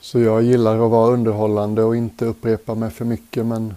Så 0.00 0.20
jag 0.20 0.42
gillar 0.42 0.84
att 0.84 0.90
vara 0.90 1.12
underhållande 1.12 1.82
och 1.82 1.96
inte 1.96 2.24
upprepa 2.24 2.74
mig 2.74 2.90
för 2.90 3.04
mycket 3.04 3.46
men 3.46 3.74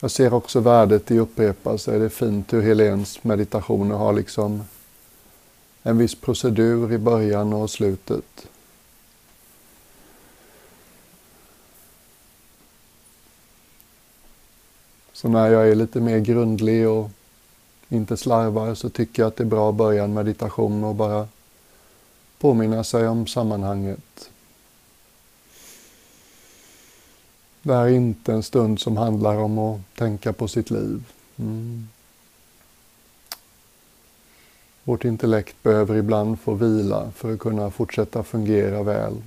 jag 0.00 0.10
ser 0.10 0.34
också 0.34 0.60
värdet 0.60 1.10
i 1.10 1.18
att 1.18 1.22
upprepa 1.22 1.78
sig. 1.78 1.98
Det 1.98 2.04
är 2.04 2.08
fint 2.08 2.52
hur 2.52 2.62
Helens 2.62 3.24
meditationer 3.24 3.94
har 3.94 4.12
liksom 4.12 4.64
en 5.82 5.98
viss 5.98 6.14
procedur 6.14 6.92
i 6.92 6.98
början 6.98 7.52
och 7.52 7.70
slutet. 7.70 8.46
Så 15.12 15.28
när 15.28 15.50
jag 15.50 15.68
är 15.68 15.74
lite 15.74 16.00
mer 16.00 16.18
grundlig 16.18 16.88
och 16.88 17.10
inte 17.88 18.16
slarvar 18.16 18.74
så 18.74 18.88
tycker 18.88 19.22
jag 19.22 19.28
att 19.28 19.36
det 19.36 19.42
är 19.42 19.46
bra 19.46 19.68
att 19.68 19.74
börja 19.74 20.04
en 20.04 20.14
meditation 20.14 20.84
och 20.84 20.94
bara 20.94 21.28
påminna 22.38 22.84
sig 22.84 23.08
om 23.08 23.26
sammanhanget. 23.26 24.30
Det 27.62 27.74
här 27.74 27.84
är 27.84 27.88
inte 27.88 28.32
en 28.32 28.42
stund 28.42 28.80
som 28.80 28.96
handlar 28.96 29.36
om 29.36 29.58
att 29.58 29.80
tänka 29.94 30.32
på 30.32 30.48
sitt 30.48 30.70
liv. 30.70 31.04
Mm. 31.36 31.88
Vårt 34.84 35.04
intellekt 35.04 35.62
behöver 35.62 35.96
ibland 35.96 36.40
få 36.40 36.54
vila 36.54 37.10
för 37.10 37.34
att 37.34 37.40
kunna 37.40 37.70
fortsätta 37.70 38.22
fungera 38.22 38.82
väl. 38.82 39.22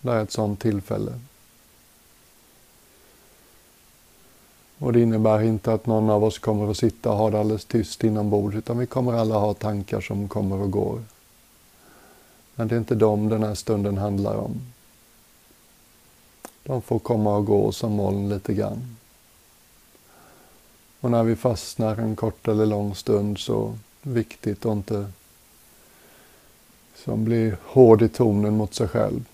Det 0.00 0.12
är 0.12 0.22
ett 0.22 0.32
sådant 0.32 0.60
tillfälle. 0.60 1.12
Och 4.78 4.92
det 4.92 5.00
innebär 5.00 5.42
inte 5.42 5.72
att 5.72 5.86
någon 5.86 6.10
av 6.10 6.24
oss 6.24 6.38
kommer 6.38 6.70
att 6.70 6.76
sitta 6.76 7.10
och 7.10 7.16
ha 7.16 7.30
det 7.30 7.40
alldeles 7.40 7.64
tyst 7.64 8.04
inombords, 8.04 8.56
utan 8.56 8.78
vi 8.78 8.86
kommer 8.86 9.12
alla 9.12 9.38
ha 9.38 9.54
tankar 9.54 10.00
som 10.00 10.28
kommer 10.28 10.56
och 10.56 10.70
går. 10.70 11.02
Men 12.54 12.68
det 12.68 12.74
är 12.74 12.78
inte 12.78 12.94
dem 12.94 13.28
den 13.28 13.42
här 13.42 13.54
stunden 13.54 13.98
handlar 13.98 14.36
om. 14.36 14.60
De 16.62 16.82
får 16.82 16.98
komma 16.98 17.36
och 17.36 17.46
gå 17.46 17.72
som 17.72 17.92
moln 17.92 18.28
lite 18.28 18.54
grann. 18.54 18.96
Och 21.00 21.10
när 21.10 21.22
vi 21.22 21.36
fastnar 21.36 21.96
en 21.96 22.16
kort 22.16 22.48
eller 22.48 22.66
lång 22.66 22.94
stund 22.94 23.38
så 23.38 23.78
viktigt 24.02 24.66
att 24.66 24.72
inte 24.72 25.12
som 26.94 27.24
blir 27.24 27.56
hård 27.64 28.02
i 28.02 28.08
tonen 28.08 28.56
mot 28.56 28.74
sig 28.74 28.88
själv. 28.88 29.24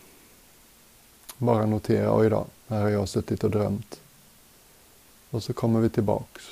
Bara 1.39 1.67
notera, 1.67 2.17
oj 2.17 2.31
då, 2.31 2.47
här 2.69 2.81
har 2.81 2.89
jag 2.89 3.09
suttit 3.09 3.45
och 3.45 3.51
drömt. 3.51 4.01
Och 5.31 5.42
så 5.42 5.53
kommer 5.53 5.81
vi 5.81 5.89
tillbaks. 5.89 6.45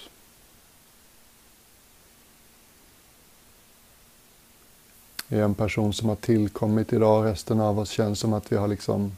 är 5.28 5.42
en 5.42 5.54
person 5.54 5.92
som 5.92 6.08
har 6.08 6.16
tillkommit 6.16 6.92
idag. 6.92 7.24
Resten 7.24 7.60
av 7.60 7.78
oss 7.78 7.90
känns 7.90 8.20
som 8.20 8.32
att 8.32 8.52
vi 8.52 8.56
har 8.56 8.68
liksom 8.68 9.16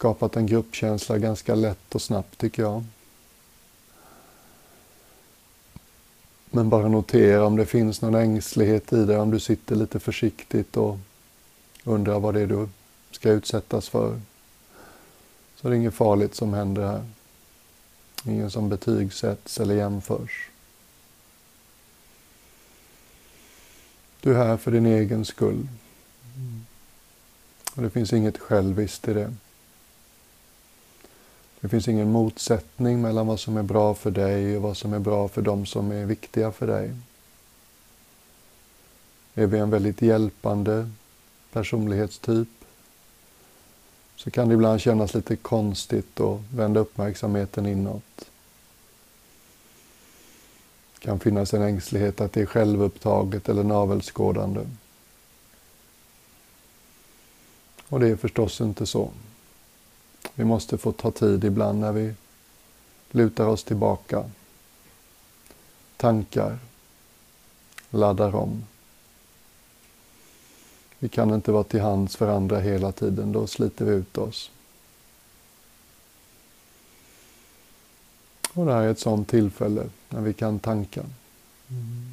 skapat 0.00 0.36
en 0.36 0.46
gruppkänsla 0.46 1.18
ganska 1.18 1.54
lätt 1.54 1.94
och 1.94 2.02
snabbt 2.02 2.38
tycker 2.38 2.62
jag. 2.62 2.84
Men 6.50 6.68
bara 6.68 6.88
notera 6.88 7.46
om 7.46 7.56
det 7.56 7.66
finns 7.66 8.02
någon 8.02 8.14
ängslighet 8.14 8.92
i 8.92 9.04
dig, 9.04 9.16
om 9.16 9.30
du 9.30 9.40
sitter 9.40 9.76
lite 9.76 10.00
försiktigt 10.00 10.76
och 10.76 10.98
undrar 11.84 12.20
vad 12.20 12.34
det 12.34 12.40
är 12.40 12.46
du 12.46 12.68
ska 13.10 13.30
utsättas 13.30 13.88
för. 13.88 14.20
Så 15.56 15.68
det 15.68 15.74
är 15.74 15.78
inget 15.78 15.94
farligt 15.94 16.34
som 16.34 16.54
händer 16.54 16.86
här. 16.86 17.04
Ingen 18.24 18.50
som 18.50 18.68
betygsätts 18.68 19.60
eller 19.60 19.74
jämförs. 19.74 20.48
Du 24.20 24.30
är 24.30 24.46
här 24.46 24.56
för 24.56 24.70
din 24.70 24.86
egen 24.86 25.24
skull. 25.24 25.68
Och 27.74 27.82
det 27.82 27.90
finns 27.90 28.12
inget 28.12 28.38
själviskt 28.38 29.08
i 29.08 29.14
det. 29.14 29.34
Det 31.60 31.68
finns 31.68 31.88
ingen 31.88 32.12
motsättning 32.12 33.00
mellan 33.00 33.26
vad 33.26 33.40
som 33.40 33.56
är 33.56 33.62
bra 33.62 33.94
för 33.94 34.10
dig 34.10 34.56
och 34.56 34.62
vad 34.62 34.76
som 34.76 34.92
är 34.92 34.98
bra 34.98 35.28
för 35.28 35.42
de 35.42 35.66
som 35.66 35.92
är 35.92 36.04
viktiga 36.04 36.52
för 36.52 36.66
dig. 36.66 36.94
Är 39.34 39.46
vi 39.46 39.58
en 39.58 39.70
väldigt 39.70 40.02
hjälpande 40.02 40.90
personlighetstyp 41.52 42.48
så 44.16 44.30
kan 44.30 44.48
det 44.48 44.54
ibland 44.54 44.80
kännas 44.80 45.14
lite 45.14 45.36
konstigt 45.36 46.20
att 46.20 46.40
vända 46.54 46.80
uppmärksamheten 46.80 47.66
inåt. 47.66 48.30
Det 50.94 51.00
kan 51.00 51.20
finnas 51.20 51.54
en 51.54 51.62
ängslighet 51.62 52.20
att 52.20 52.32
det 52.32 52.40
är 52.40 52.46
självupptaget 52.46 53.48
eller 53.48 53.64
navelskådande. 53.64 54.60
Och 57.88 58.00
det 58.00 58.08
är 58.08 58.16
förstås 58.16 58.60
inte 58.60 58.86
så. 58.86 59.10
Vi 60.34 60.44
måste 60.44 60.78
få 60.78 60.92
ta 60.92 61.10
tid 61.10 61.44
ibland 61.44 61.80
när 61.80 61.92
vi 61.92 62.14
lutar 63.10 63.46
oss 63.46 63.64
tillbaka. 63.64 64.30
Tankar 65.96 66.58
laddar 67.90 68.34
om. 68.34 68.64
Vi 70.98 71.08
kan 71.08 71.34
inte 71.34 71.52
vara 71.52 71.64
till 71.64 71.80
hands 71.80 72.16
för 72.16 72.28
andra 72.28 72.60
hela 72.60 72.92
tiden, 72.92 73.32
då 73.32 73.46
sliter 73.46 73.84
vi 73.84 73.92
ut 73.92 74.18
oss. 74.18 74.50
Och 78.52 78.66
det 78.66 78.72
här 78.72 78.82
är 78.82 78.90
ett 78.90 78.98
sådant 78.98 79.28
tillfälle 79.28 79.88
när 80.08 80.20
vi 80.20 80.32
kan 80.32 80.58
tanka. 80.58 81.00
Mm. 81.68 82.09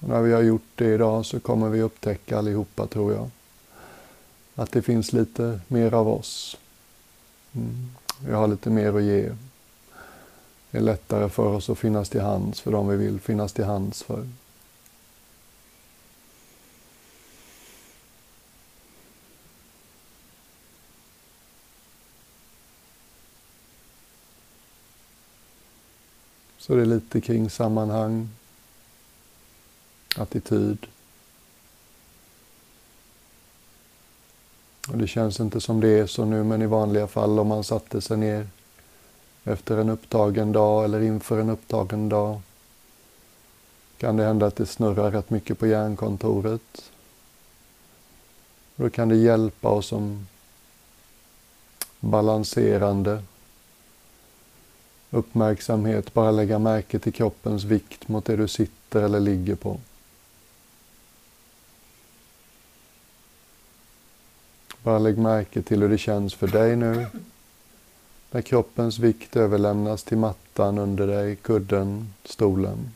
Och 0.00 0.08
när 0.08 0.22
vi 0.22 0.32
har 0.32 0.42
gjort 0.42 0.70
det 0.74 0.94
idag 0.94 1.26
så 1.26 1.40
kommer 1.40 1.68
vi 1.68 1.82
upptäcka 1.82 2.38
allihopa, 2.38 2.86
tror 2.86 3.12
jag, 3.12 3.30
att 4.54 4.72
det 4.72 4.82
finns 4.82 5.12
lite 5.12 5.60
mer 5.68 5.94
av 5.94 6.08
oss. 6.08 6.56
Mm. 7.52 7.90
Vi 8.26 8.32
har 8.32 8.48
lite 8.48 8.70
mer 8.70 8.96
att 8.96 9.02
ge. 9.02 9.32
Det 10.70 10.78
är 10.78 10.82
lättare 10.82 11.28
för 11.28 11.46
oss 11.46 11.70
att 11.70 11.78
finnas 11.78 12.08
till 12.08 12.20
hands 12.20 12.60
för 12.60 12.72
dem 12.72 12.88
vi 12.88 12.96
vill 12.96 13.20
finnas 13.20 13.52
till 13.52 13.64
hands 13.64 14.02
för. 14.02 14.28
Så 26.58 26.74
det 26.74 26.80
är 26.80 26.86
lite 26.86 27.20
kring 27.20 27.50
sammanhang, 27.50 28.28
attityd. 30.16 30.86
Och 34.88 34.98
det 34.98 35.06
känns 35.06 35.40
inte 35.40 35.60
som 35.60 35.80
det 35.80 35.88
är 35.88 36.06
så 36.06 36.24
nu, 36.24 36.44
men 36.44 36.62
i 36.62 36.66
vanliga 36.66 37.06
fall 37.06 37.38
om 37.38 37.48
man 37.48 37.64
satte 37.64 38.00
sig 38.00 38.16
ner 38.16 38.48
efter 39.44 39.76
en 39.76 39.88
upptagen 39.88 40.52
dag 40.52 40.84
eller 40.84 41.00
inför 41.00 41.38
en 41.38 41.50
upptagen 41.50 42.08
dag 42.08 42.40
kan 43.98 44.16
det 44.16 44.24
hända 44.24 44.46
att 44.46 44.56
det 44.56 44.66
snurrar 44.66 45.10
rätt 45.10 45.30
mycket 45.30 45.58
på 45.58 45.66
hjärnkontoret. 45.66 46.90
Då 48.76 48.90
kan 48.90 49.08
det 49.08 49.16
hjälpa 49.16 49.68
oss 49.68 49.86
som 49.86 50.26
balanserande 52.00 53.22
uppmärksamhet, 55.10 56.14
bara 56.14 56.30
lägga 56.30 56.58
märke 56.58 56.98
till 56.98 57.12
kroppens 57.12 57.64
vikt 57.64 58.08
mot 58.08 58.24
det 58.24 58.36
du 58.36 58.48
sitter 58.48 59.02
eller 59.02 59.20
ligger 59.20 59.54
på. 59.54 59.80
Bara 64.88 64.98
lägg 64.98 65.18
märke 65.18 65.62
till 65.62 65.82
hur 65.82 65.88
det 65.88 65.98
känns 65.98 66.34
för 66.34 66.46
dig 66.46 66.76
nu. 66.76 67.06
När 68.30 68.42
kroppens 68.42 68.98
vikt 68.98 69.36
överlämnas 69.36 70.04
till 70.04 70.18
mattan 70.18 70.78
under 70.78 71.06
dig, 71.06 71.36
kudden, 71.36 72.14
stolen. 72.24 72.90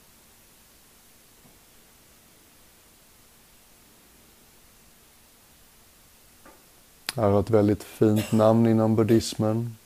Jag 7.14 7.22
har 7.22 7.40
ett 7.40 7.50
väldigt 7.50 7.82
fint 7.82 8.32
namn 8.32 8.66
inom 8.66 8.96
buddhismen. 8.96 9.76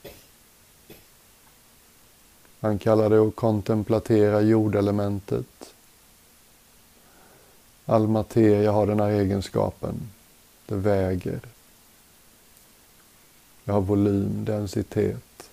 Han 2.60 2.78
kallar 2.78 3.10
det 3.10 3.18
att 3.18 3.36
kontemplatera 3.36 4.40
jordelementet. 4.40 5.74
All 7.84 8.08
materia 8.08 8.72
har 8.72 8.86
den 8.86 9.00
här 9.00 9.10
egenskapen. 9.10 9.94
Det 10.66 10.76
väger. 10.76 11.55
Jag 13.68 13.74
har 13.74 13.80
volym, 13.80 14.44
densitet. 14.44 15.50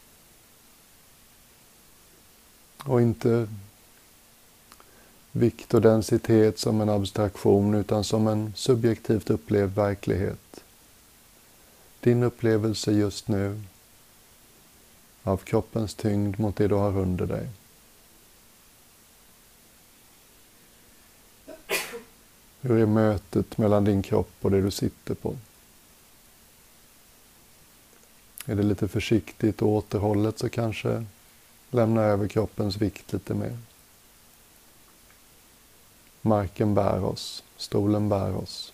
Och 2.84 3.02
inte 3.02 3.48
vikt 5.32 5.74
och 5.74 5.82
densitet 5.82 6.60
som 6.60 6.82
en 6.82 6.90
abstraktion 6.90 7.74
utan 7.74 8.04
som 8.04 8.28
en 8.28 8.54
subjektivt 8.56 9.30
upplevd 9.30 9.76
verklighet. 9.76 10.64
Din 12.00 12.24
upplevelse 12.24 12.92
just 12.92 13.28
nu 13.28 13.62
av 15.24 15.38
kroppens 15.38 15.96
tyngd 15.96 16.40
mot 16.40 16.56
det 16.56 16.68
du 16.68 16.76
har 16.76 16.98
under 16.98 17.26
dig. 17.26 17.50
Hur 22.62 22.82
är 22.82 22.86
mötet 22.86 23.58
mellan 23.58 23.84
din 23.84 24.02
kropp 24.02 24.32
och 24.42 24.52
det 24.52 24.62
du 24.62 24.72
sitter 24.72 25.16
på? 25.16 25.36
Är 28.46 28.56
det 28.56 28.64
lite 28.64 28.88
försiktigt 28.88 29.62
och 29.62 29.68
återhållet 29.68 30.40
så 30.40 30.50
kanske 30.50 31.06
lämna 31.70 32.02
över 32.02 32.28
kroppens 32.28 32.78
vikt 32.78 33.14
lite 33.14 33.34
mer. 33.34 33.58
Marken 36.22 36.74
bär 36.74 37.04
oss, 37.04 37.44
stolen 37.58 38.10
bär 38.10 38.36
oss. 38.36 38.74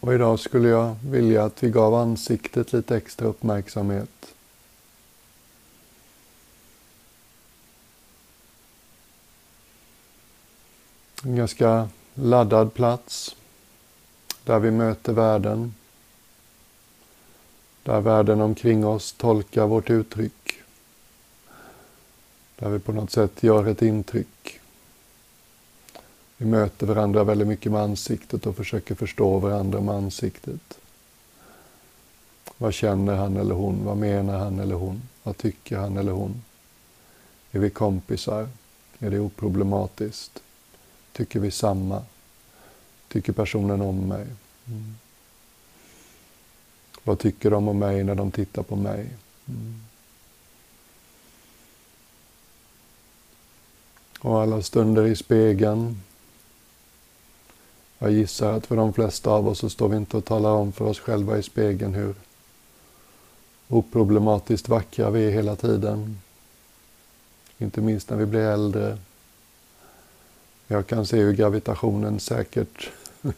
Och 0.00 0.14
idag 0.14 0.40
skulle 0.40 0.68
jag 0.68 0.96
vilja 1.04 1.44
att 1.44 1.62
vi 1.62 1.70
gav 1.70 1.94
ansiktet 1.94 2.72
lite 2.72 2.96
extra 2.96 3.26
uppmärksamhet. 3.26 4.34
En 11.24 11.36
ganska 11.36 11.88
laddad 12.22 12.74
plats 12.74 13.36
där 14.44 14.58
vi 14.58 14.70
möter 14.70 15.12
världen. 15.12 15.74
Där 17.82 18.00
världen 18.00 18.40
omkring 18.40 18.86
oss 18.86 19.12
tolkar 19.12 19.66
vårt 19.66 19.90
uttryck. 19.90 20.54
Där 22.56 22.68
vi 22.68 22.78
på 22.78 22.92
något 22.92 23.10
sätt 23.10 23.42
gör 23.42 23.66
ett 23.66 23.82
intryck. 23.82 24.60
Vi 26.36 26.46
möter 26.46 26.86
varandra 26.86 27.24
väldigt 27.24 27.48
mycket 27.48 27.72
med 27.72 27.80
ansiktet 27.80 28.46
och 28.46 28.56
försöker 28.56 28.94
förstå 28.94 29.38
varandra 29.38 29.80
med 29.80 29.94
ansiktet. 29.94 30.78
Vad 32.58 32.74
känner 32.74 33.16
han 33.16 33.36
eller 33.36 33.54
hon? 33.54 33.84
Vad 33.84 33.96
menar 33.96 34.38
han 34.38 34.58
eller 34.58 34.74
hon? 34.74 35.02
Vad 35.22 35.36
tycker 35.36 35.76
han 35.76 35.96
eller 35.96 36.12
hon? 36.12 36.42
Är 37.52 37.58
vi 37.58 37.70
kompisar? 37.70 38.48
Är 38.98 39.10
det 39.10 39.18
oproblematiskt? 39.18 40.42
Tycker 41.18 41.40
vi 41.40 41.50
samma? 41.50 42.02
Tycker 43.08 43.32
personen 43.32 43.80
om 43.80 44.08
mig? 44.08 44.26
Mm. 44.66 44.96
Vad 47.02 47.18
tycker 47.18 47.50
de 47.50 47.68
om 47.68 47.78
mig 47.78 48.04
när 48.04 48.14
de 48.14 48.30
tittar 48.30 48.62
på 48.62 48.76
mig? 48.76 49.10
Mm. 49.48 49.80
Och 54.20 54.42
alla 54.42 54.62
stunder 54.62 55.06
i 55.06 55.16
spegeln. 55.16 56.02
Jag 57.98 58.12
gissar 58.12 58.52
att 58.52 58.66
för 58.66 58.76
de 58.76 58.92
flesta 58.92 59.30
av 59.30 59.48
oss 59.48 59.58
så 59.58 59.70
står 59.70 59.88
vi 59.88 59.96
inte 59.96 60.16
och 60.16 60.24
talar 60.24 60.50
om 60.50 60.72
för 60.72 60.84
oss 60.84 61.00
själva 61.00 61.38
i 61.38 61.42
spegeln 61.42 61.94
hur 61.94 62.14
oproblematiskt 63.68 64.68
vackra 64.68 65.10
vi 65.10 65.26
är 65.26 65.30
hela 65.30 65.56
tiden. 65.56 66.20
Inte 67.58 67.80
minst 67.80 68.10
när 68.10 68.16
vi 68.16 68.26
blir 68.26 68.40
äldre. 68.40 68.98
Jag 70.70 70.86
kan 70.86 71.06
se 71.06 71.16
hur 71.16 71.32
gravitationen 71.32 72.20
säkert, 72.20 72.90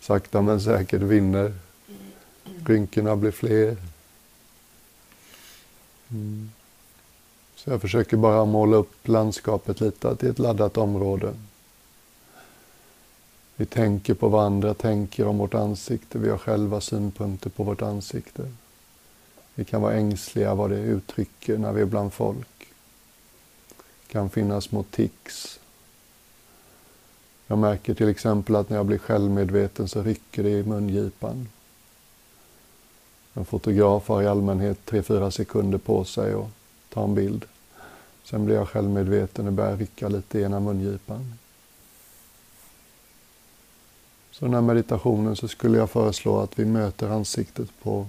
sakta 0.00 0.42
men 0.42 0.60
säkert 0.60 1.02
vinner. 1.02 1.54
Rynkorna 2.66 3.16
blir 3.16 3.30
fler. 3.30 3.76
Mm. 6.10 6.50
Så 7.54 7.70
jag 7.70 7.80
försöker 7.80 8.16
bara 8.16 8.44
måla 8.44 8.76
upp 8.76 9.08
landskapet 9.08 9.80
lite, 9.80 10.08
att 10.08 10.18
det 10.18 10.26
är 10.26 10.30
ett 10.30 10.38
laddat 10.38 10.76
område. 10.76 11.34
Vi 13.56 13.66
tänker 13.66 14.14
på 14.14 14.28
vad 14.28 14.44
andra 14.44 14.74
tänker 14.74 15.26
om 15.26 15.38
vårt 15.38 15.54
ansikte. 15.54 16.18
Vi 16.18 16.30
har 16.30 16.38
själva 16.38 16.80
synpunkter 16.80 17.50
på 17.50 17.64
vårt 17.64 17.82
ansikte. 17.82 18.52
Vi 19.54 19.64
kan 19.64 19.82
vara 19.82 19.94
ängsliga 19.94 20.54
vad 20.54 20.70
det 20.70 20.78
uttrycker 20.78 21.58
när 21.58 21.72
vi 21.72 21.80
är 21.80 21.86
bland 21.86 22.12
folk. 22.12 22.66
Det 24.06 24.12
kan 24.12 24.30
finnas 24.30 24.64
små 24.64 24.82
tics 24.82 25.58
jag 27.46 27.58
märker 27.58 27.94
till 27.94 28.08
exempel 28.08 28.56
att 28.56 28.70
när 28.70 28.76
jag 28.76 28.86
blir 28.86 28.98
självmedveten 28.98 29.88
så 29.88 30.02
rycker 30.02 30.42
det 30.42 30.50
i 30.50 30.62
mungipan. 30.62 31.48
En 33.34 33.44
fotograf 33.44 34.08
har 34.08 34.22
i 34.22 34.26
allmänhet 34.26 34.78
3-4 34.86 35.30
sekunder 35.30 35.78
på 35.78 36.04
sig 36.04 36.32
att 36.32 36.48
ta 36.88 37.04
en 37.04 37.14
bild. 37.14 37.44
Sen 38.24 38.44
blir 38.44 38.54
jag 38.54 38.68
självmedveten 38.68 39.46
och 39.46 39.52
börjar 39.52 39.76
rycka 39.76 40.08
lite 40.08 40.38
i 40.38 40.42
ena 40.42 40.60
mungipan. 40.60 41.34
Så 44.30 44.44
den 44.44 44.54
här 44.54 44.60
meditationen 44.60 45.36
så 45.36 45.48
skulle 45.48 45.78
jag 45.78 45.90
föreslå 45.90 46.40
att 46.40 46.58
vi 46.58 46.64
möter 46.64 47.08
ansiktet 47.08 47.68
på 47.82 48.06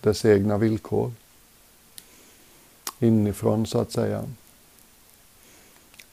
dess 0.00 0.24
egna 0.24 0.58
villkor. 0.58 1.12
Inifrån 2.98 3.66
så 3.66 3.80
att 3.80 3.92
säga. 3.92 4.24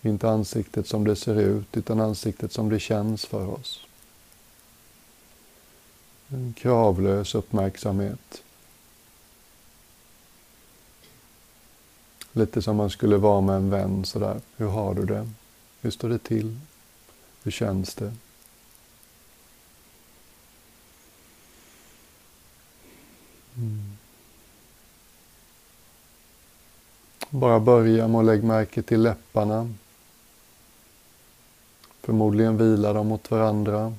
Inte 0.05 0.29
ansiktet 0.29 0.87
som 0.87 1.03
det 1.03 1.15
ser 1.15 1.39
ut, 1.39 1.77
utan 1.77 1.99
ansiktet 1.99 2.51
som 2.51 2.69
det 2.69 2.79
känns 2.79 3.25
för 3.25 3.47
oss. 3.47 3.85
En 6.27 6.53
kravlös 6.53 7.35
uppmärksamhet. 7.35 8.43
Lite 12.31 12.61
som 12.61 12.75
man 12.75 12.89
skulle 12.89 13.17
vara 13.17 13.41
med 13.41 13.55
en 13.55 13.69
vän 13.69 14.05
sådär. 14.05 14.41
Hur 14.55 14.67
har 14.67 14.93
du 14.93 15.05
det? 15.05 15.29
Hur 15.81 15.91
står 15.91 16.09
det 16.09 16.19
till? 16.19 16.59
Hur 17.43 17.51
känns 17.51 17.95
det? 17.95 18.13
Mm. 23.57 23.97
Bara 27.29 27.59
börja 27.59 28.07
med 28.07 28.19
att 28.19 28.25
lägga 28.25 28.43
märke 28.43 28.81
till 28.81 29.01
läpparna. 29.01 29.73
Förmodligen 32.05 32.57
vilar 32.57 32.93
de 32.93 33.07
mot 33.07 33.31
varandra. 33.31 33.93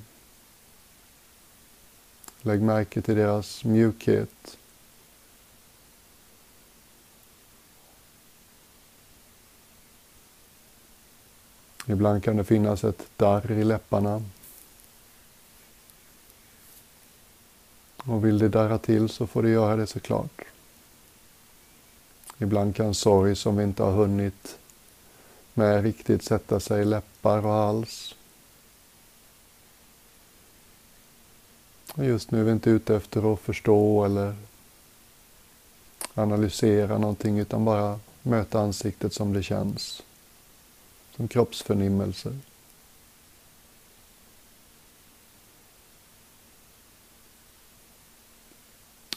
Lägg 2.41 2.61
märke 2.61 3.01
till 3.01 3.15
deras 3.15 3.63
mjukhet. 3.63 4.57
Ibland 11.87 12.23
kan 12.23 12.37
det 12.37 12.43
finnas 12.43 12.83
ett 12.83 13.07
darr 13.17 13.51
i 13.51 13.63
läpparna. 13.63 14.23
Och 17.97 18.25
vill 18.25 18.37
det 18.37 18.49
darra 18.49 18.77
till 18.77 19.09
så 19.09 19.27
får 19.27 19.43
det 19.43 19.49
göra 19.49 19.75
det 19.75 19.87
såklart. 19.87 20.41
Ibland 22.37 22.75
kan 22.75 22.93
sorg 22.93 23.35
som 23.35 23.57
vi 23.57 23.63
inte 23.63 23.83
har 23.83 23.91
hunnit 23.91 24.57
med 25.57 25.83
riktigt 25.83 26.23
sätta 26.23 26.59
sig 26.59 26.81
i 26.81 26.85
läppar 26.85 27.45
och 27.45 27.53
hals. 27.53 28.15
Och 31.93 32.05
just 32.05 32.31
nu 32.31 32.39
är 32.39 32.43
vi 32.43 32.51
inte 32.51 32.69
ute 32.69 32.95
efter 32.95 33.33
att 33.33 33.39
förstå 33.39 34.05
eller 34.05 34.35
analysera 36.13 36.97
någonting 36.97 37.39
utan 37.39 37.65
bara 37.65 37.99
möta 38.21 38.59
ansiktet 38.59 39.13
som 39.13 39.33
det 39.33 39.43
känns. 39.43 40.03
Som 41.15 41.27
kroppsförnimmelser. 41.27 42.37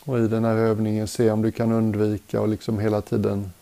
Och 0.00 0.18
i 0.18 0.28
den 0.28 0.44
här 0.44 0.56
övningen 0.56 1.08
se 1.08 1.30
om 1.30 1.42
du 1.42 1.52
kan 1.52 1.72
undvika 1.72 2.40
och 2.40 2.48
liksom 2.48 2.78
hela 2.78 3.00
tiden 3.00 3.52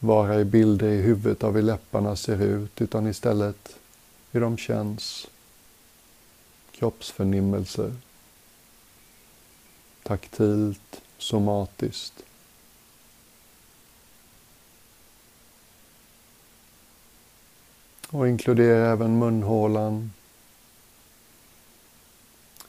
vara 0.00 0.40
i 0.40 0.44
bilder 0.44 0.88
i 0.88 1.02
huvudet 1.02 1.44
av 1.44 1.54
hur 1.54 1.62
läpparna 1.62 2.16
ser 2.16 2.42
ut, 2.42 2.80
utan 2.80 3.06
istället 3.06 3.76
hur 4.30 4.40
de 4.40 4.56
känns. 4.56 5.26
Kroppsförnimmelser. 6.72 7.94
Taktilt, 10.02 11.00
somatiskt. 11.18 12.22
Och 18.10 18.28
inkludera 18.28 18.92
även 18.92 19.18
munhålan. 19.18 20.12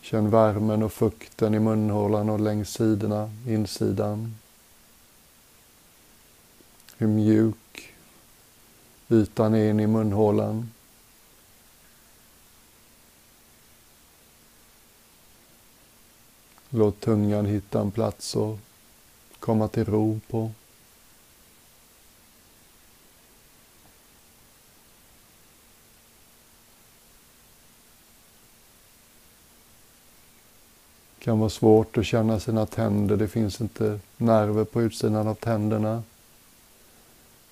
Känn 0.02 0.30
värmen 0.30 0.84
och 0.84 0.94
fukten 0.94 1.54
i 1.54 1.60
munhålan 1.60 2.30
och 2.30 2.40
längs 2.40 2.70
sidorna, 2.70 3.32
insidan 3.48 4.36
hur 7.02 7.08
mjuk 7.08 7.94
ytan 9.10 9.54
är 9.54 9.70
in 9.70 9.80
i 9.80 9.88
munhålan. 9.88 10.72
Låt 16.70 17.00
tungan 17.00 17.46
hitta 17.46 17.82
en 17.82 17.92
plats 17.92 18.36
och 18.36 18.60
komma 19.40 19.68
till 19.68 19.86
ro 19.86 20.20
på. 20.30 20.52
Det 31.18 31.26
kan 31.26 31.40
vara 31.40 31.50
svårt 31.50 31.98
att 31.98 32.06
känna 32.06 32.40
sina 32.40 32.66
tänder. 32.66 33.18
Det 33.18 33.28
finns 33.28 33.62
inte 33.62 34.00
nerver 34.18 34.64
på 34.64 34.82
utsidan 34.82 35.28
av 35.28 35.36
tänderna 35.36 36.04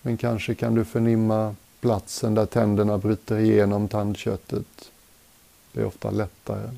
men 0.10 0.18
kanske 0.18 0.56
kan 0.56 0.76
du 0.76 0.86
förnimma 0.86 1.56
platsen 1.80 2.36
där 2.36 2.46
tänderna 2.46 2.98
bryter 2.98 3.38
igenom 3.38 3.88
tandköttet. 3.88 4.92
Det 5.72 5.82
är 5.82 5.86
ofta 5.86 6.12
lättare. 6.12 6.70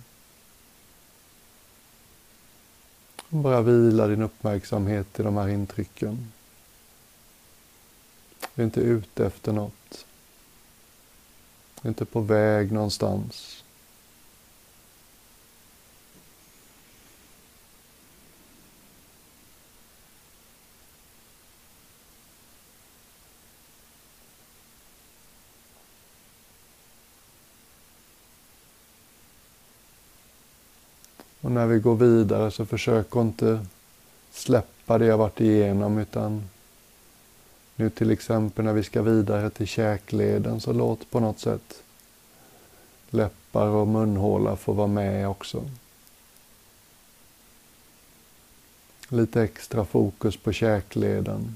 Bara 3.29 3.61
vila 3.61 4.07
din 4.07 4.21
uppmärksamhet 4.21 5.19
i 5.19 5.23
de 5.23 5.37
här 5.37 5.47
intrycken. 5.47 6.31
Vi 8.53 8.63
är 8.63 8.65
inte 8.65 8.81
ute 8.81 9.25
efter 9.25 9.51
något. 9.51 10.05
Vi 11.81 11.87
är 11.87 11.89
inte 11.89 12.05
på 12.05 12.19
väg 12.19 12.71
någonstans. 12.71 13.63
Och 31.51 31.55
när 31.55 31.67
vi 31.67 31.79
går 31.79 31.95
vidare 31.95 32.51
så 32.51 32.65
försök 32.65 33.15
inte 33.15 33.65
släppa 34.31 34.97
det 34.97 35.05
jag 35.05 35.17
varit 35.17 35.41
igenom 35.41 35.97
utan 35.97 36.49
nu 37.75 37.89
till 37.89 38.11
exempel 38.11 38.65
när 38.65 38.73
vi 38.73 38.83
ska 38.83 39.01
vidare 39.01 39.49
till 39.49 39.67
käkleden 39.67 40.61
så 40.61 40.73
låt 40.73 41.11
på 41.11 41.19
något 41.19 41.39
sätt 41.39 41.83
läppar 43.09 43.67
och 43.67 43.87
munhåla 43.87 44.55
få 44.55 44.73
vara 44.73 44.87
med 44.87 45.29
också. 45.29 45.69
Lite 49.09 49.41
extra 49.41 49.85
fokus 49.85 50.37
på 50.37 50.51
käkleden. 50.51 51.55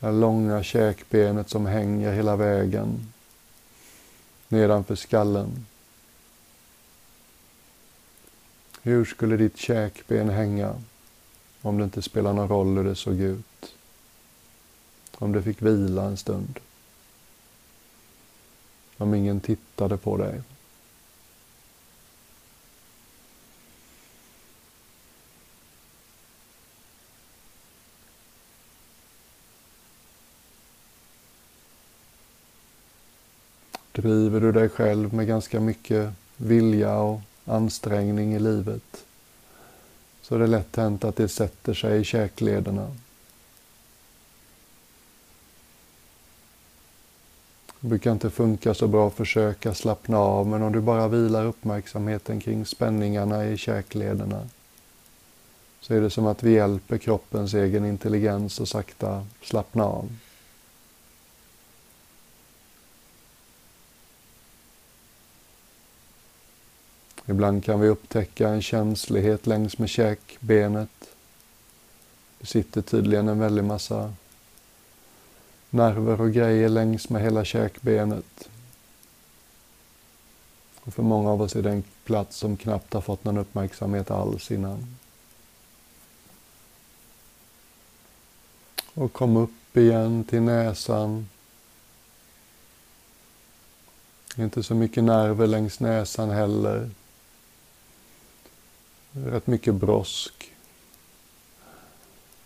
Det 0.00 0.12
långa 0.12 0.62
käkbenet 0.62 1.50
som 1.50 1.66
hänger 1.66 2.12
hela 2.12 2.36
vägen 2.36 3.12
nedanför 4.48 4.94
skallen. 4.94 5.66
Hur 8.88 9.04
skulle 9.04 9.36
ditt 9.36 9.56
käkben 9.56 10.28
hänga 10.28 10.82
om 11.62 11.78
det 11.78 11.84
inte 11.84 12.02
spelar 12.02 12.32
någon 12.32 12.48
roll 12.48 12.76
hur 12.76 12.84
det 12.84 12.94
såg 12.94 13.20
ut? 13.20 13.74
Om 15.14 15.32
du 15.32 15.42
fick 15.42 15.62
vila 15.62 16.04
en 16.04 16.16
stund? 16.16 16.60
Om 18.96 19.14
ingen 19.14 19.40
tittade 19.40 19.96
på 19.96 20.16
dig? 20.16 20.42
Driver 33.92 34.40
du 34.40 34.52
dig 34.52 34.68
själv 34.68 35.14
med 35.14 35.26
ganska 35.26 35.60
mycket 35.60 36.12
vilja 36.36 36.98
och 36.98 37.20
ansträngning 37.48 38.34
i 38.34 38.38
livet 38.38 39.04
så 40.22 40.34
är 40.34 40.38
det 40.38 40.46
lätt 40.46 40.76
hänt 40.76 41.04
att 41.04 41.16
det 41.16 41.28
sätter 41.28 41.74
sig 41.74 42.00
i 42.00 42.04
käklederna. 42.04 42.96
Det 47.80 47.88
brukar 47.88 48.12
inte 48.12 48.30
funka 48.30 48.74
så 48.74 48.88
bra 48.88 49.06
att 49.06 49.14
försöka 49.14 49.74
slappna 49.74 50.18
av 50.18 50.46
men 50.46 50.62
om 50.62 50.72
du 50.72 50.80
bara 50.80 51.08
vilar 51.08 51.44
uppmärksamheten 51.44 52.40
kring 52.40 52.66
spänningarna 52.66 53.46
i 53.46 53.56
käklederna 53.56 54.48
så 55.80 55.94
är 55.94 56.00
det 56.00 56.10
som 56.10 56.26
att 56.26 56.42
vi 56.42 56.50
hjälper 56.50 56.98
kroppens 56.98 57.54
egen 57.54 57.84
intelligens 57.84 58.60
att 58.60 58.68
sakta 58.68 59.26
slappna 59.42 59.84
av. 59.84 60.08
Ibland 67.28 67.64
kan 67.64 67.80
vi 67.80 67.88
upptäcka 67.88 68.48
en 68.48 68.62
känslighet 68.62 69.46
längs 69.46 69.78
med 69.78 69.88
käkbenet. 69.88 71.14
Det 72.38 72.46
sitter 72.46 72.82
tydligen 72.82 73.28
en 73.28 73.38
väldig 73.38 73.64
massa 73.64 74.12
nerver 75.70 76.20
och 76.20 76.32
grejer 76.32 76.68
längs 76.68 77.08
med 77.08 77.22
hela 77.22 77.44
käkbenet. 77.44 78.48
Och 80.80 80.94
för 80.94 81.02
många 81.02 81.30
av 81.30 81.42
oss 81.42 81.56
är 81.56 81.62
det 81.62 81.70
en 81.70 81.84
plats 82.04 82.36
som 82.36 82.56
knappt 82.56 82.94
har 82.94 83.00
fått 83.00 83.24
någon 83.24 83.38
uppmärksamhet 83.38 84.10
alls 84.10 84.50
innan. 84.50 84.96
Och 88.94 89.12
kom 89.12 89.36
upp 89.36 89.76
igen 89.76 90.24
till 90.24 90.42
näsan. 90.42 91.28
Inte 94.36 94.62
så 94.62 94.74
mycket 94.74 95.04
nerver 95.04 95.46
längs 95.46 95.80
näsan 95.80 96.30
heller 96.30 96.90
rätt 99.12 99.46
mycket 99.46 99.74
brosk. 99.74 100.52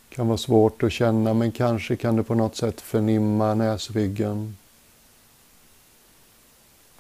Kan 0.09 0.27
vara 0.27 0.39
svårt 0.39 0.83
att 0.83 0.93
känna 0.93 1.35
men 1.35 1.53
kanske 1.53 1.97
kan 1.97 2.17
du 2.17 2.23
på 2.23 2.35
något 2.35 2.57
sätt 2.57 2.81
förnimma 2.81 3.55
näsryggen. 3.55 4.57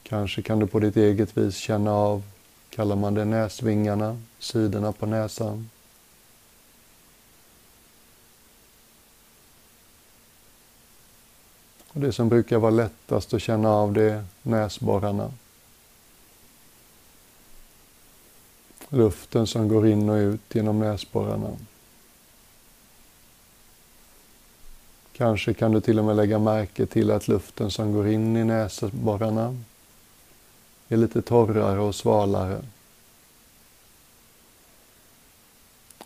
Kanske 0.03 0.43
kan 0.43 0.59
du 0.59 0.67
på 0.67 0.79
ditt 0.79 0.97
eget 0.97 1.37
vis 1.37 1.57
känna 1.57 1.93
av, 1.93 2.23
kallar 2.71 2.97
man 2.97 3.15
det 3.15 3.25
näsvingarna, 3.25 4.23
sidorna 4.39 4.93
på 4.93 5.07
näsan. 5.07 5.71
Och 11.89 12.01
det 12.01 12.13
som 12.13 12.29
brukar 12.29 12.59
vara 12.59 12.71
lättast 12.71 13.35
att 13.35 13.43
känna 13.43 13.71
av 13.71 13.93
det 13.93 14.13
är 14.13 14.25
näsborrarna. 14.43 15.31
Luften 18.93 19.47
som 19.47 19.69
går 19.69 19.87
in 19.87 20.09
och 20.09 20.17
ut 20.17 20.55
genom 20.55 20.79
näsborrarna. 20.79 21.51
Kanske 25.13 25.55
kan 25.55 25.73
du 25.73 25.81
till 25.81 25.99
och 25.99 26.05
med 26.05 26.17
lägga 26.17 26.39
märke 26.39 26.87
till 26.87 27.11
att 27.11 27.29
luften 27.29 27.71
som 27.71 27.93
går 27.93 28.09
in 28.09 28.37
i 28.37 28.45
näsborrarna 28.45 29.57
är 30.89 30.97
lite 30.97 31.23
torrare 31.23 31.81
och 31.81 31.95
svalare. 31.95 32.63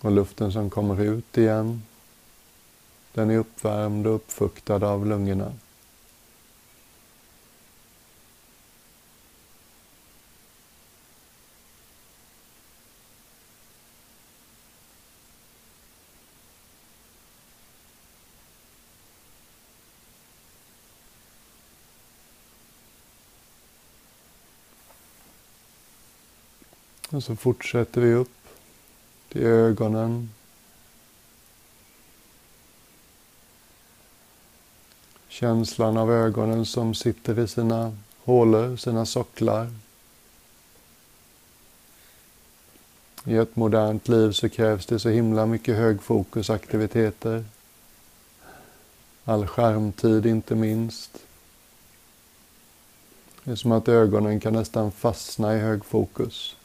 Och 0.00 0.12
luften 0.12 0.52
som 0.52 0.71
kommer 0.71 1.00
ut 1.00 1.38
igen, 1.38 1.83
den 3.12 3.31
är 3.31 3.38
uppvärmd 3.38 4.07
och 4.07 4.14
uppfuktad 4.14 4.87
av 4.87 5.07
lungorna. 5.07 5.52
Och 27.16 27.23
så 27.23 27.37
fortsätter 27.37 28.00
vi 28.00 28.14
upp 28.14 28.49
till 29.28 29.42
ögonen. 29.42 30.30
Känslan 35.28 35.96
av 35.96 36.12
ögonen 36.12 36.66
som 36.66 36.94
sitter 36.94 37.38
i 37.38 37.49
sina 37.49 37.96
hålor, 38.25 38.76
sina 38.76 39.06
socklar. 39.06 39.70
I 43.25 43.37
ett 43.37 43.56
modernt 43.56 44.08
liv 44.08 44.32
så 44.32 44.49
krävs 44.49 44.87
det 44.87 44.99
så 44.99 45.08
himla 45.08 45.46
mycket 45.46 45.76
högfokusaktiviteter. 45.76 47.44
All 49.25 49.46
skärmtid 49.46 50.26
inte 50.26 50.54
minst. 50.54 51.18
Det 53.44 53.50
är 53.50 53.56
som 53.56 53.73
att 53.73 53.88
ögonen 53.88 54.40
kan 54.40 54.52
nästan 54.52 54.92
fastna 54.92 55.56
i 55.56 55.58
högfokus. 55.58 56.56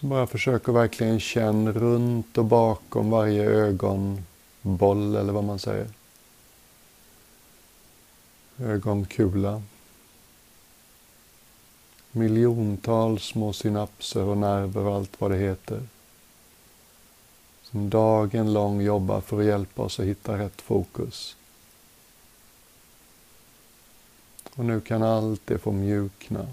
Så 0.00 0.06
bara 0.06 0.26
försök 0.26 0.68
att 0.68 0.74
verkligen 0.74 1.20
känna 1.20 1.72
runt 1.72 2.38
och 2.38 2.44
bakom 2.44 3.10
varje 3.10 3.44
ögonboll 3.44 5.16
eller 5.16 5.32
vad 5.32 5.44
man 5.44 5.58
säger. 5.58 5.88
Ögonkula. 8.58 9.62
Miljontals 12.12 13.24
små 13.24 13.52
synapser 13.52 14.22
och 14.22 14.36
nerver 14.36 14.86
och 14.86 14.94
allt 14.94 15.20
vad 15.20 15.30
det 15.30 15.36
heter. 15.36 15.82
Som 17.62 17.90
dagen 17.90 18.52
lång 18.52 18.82
jobbar 18.82 19.20
för 19.20 19.40
att 19.40 19.46
hjälpa 19.46 19.82
oss 19.82 20.00
att 20.00 20.06
hitta 20.06 20.38
rätt 20.38 20.60
fokus. 20.60 21.36
Och 24.54 24.64
nu 24.64 24.80
kan 24.80 25.02
allt 25.02 25.42
det 25.44 25.58
få 25.58 25.72
mjukna. 25.72 26.46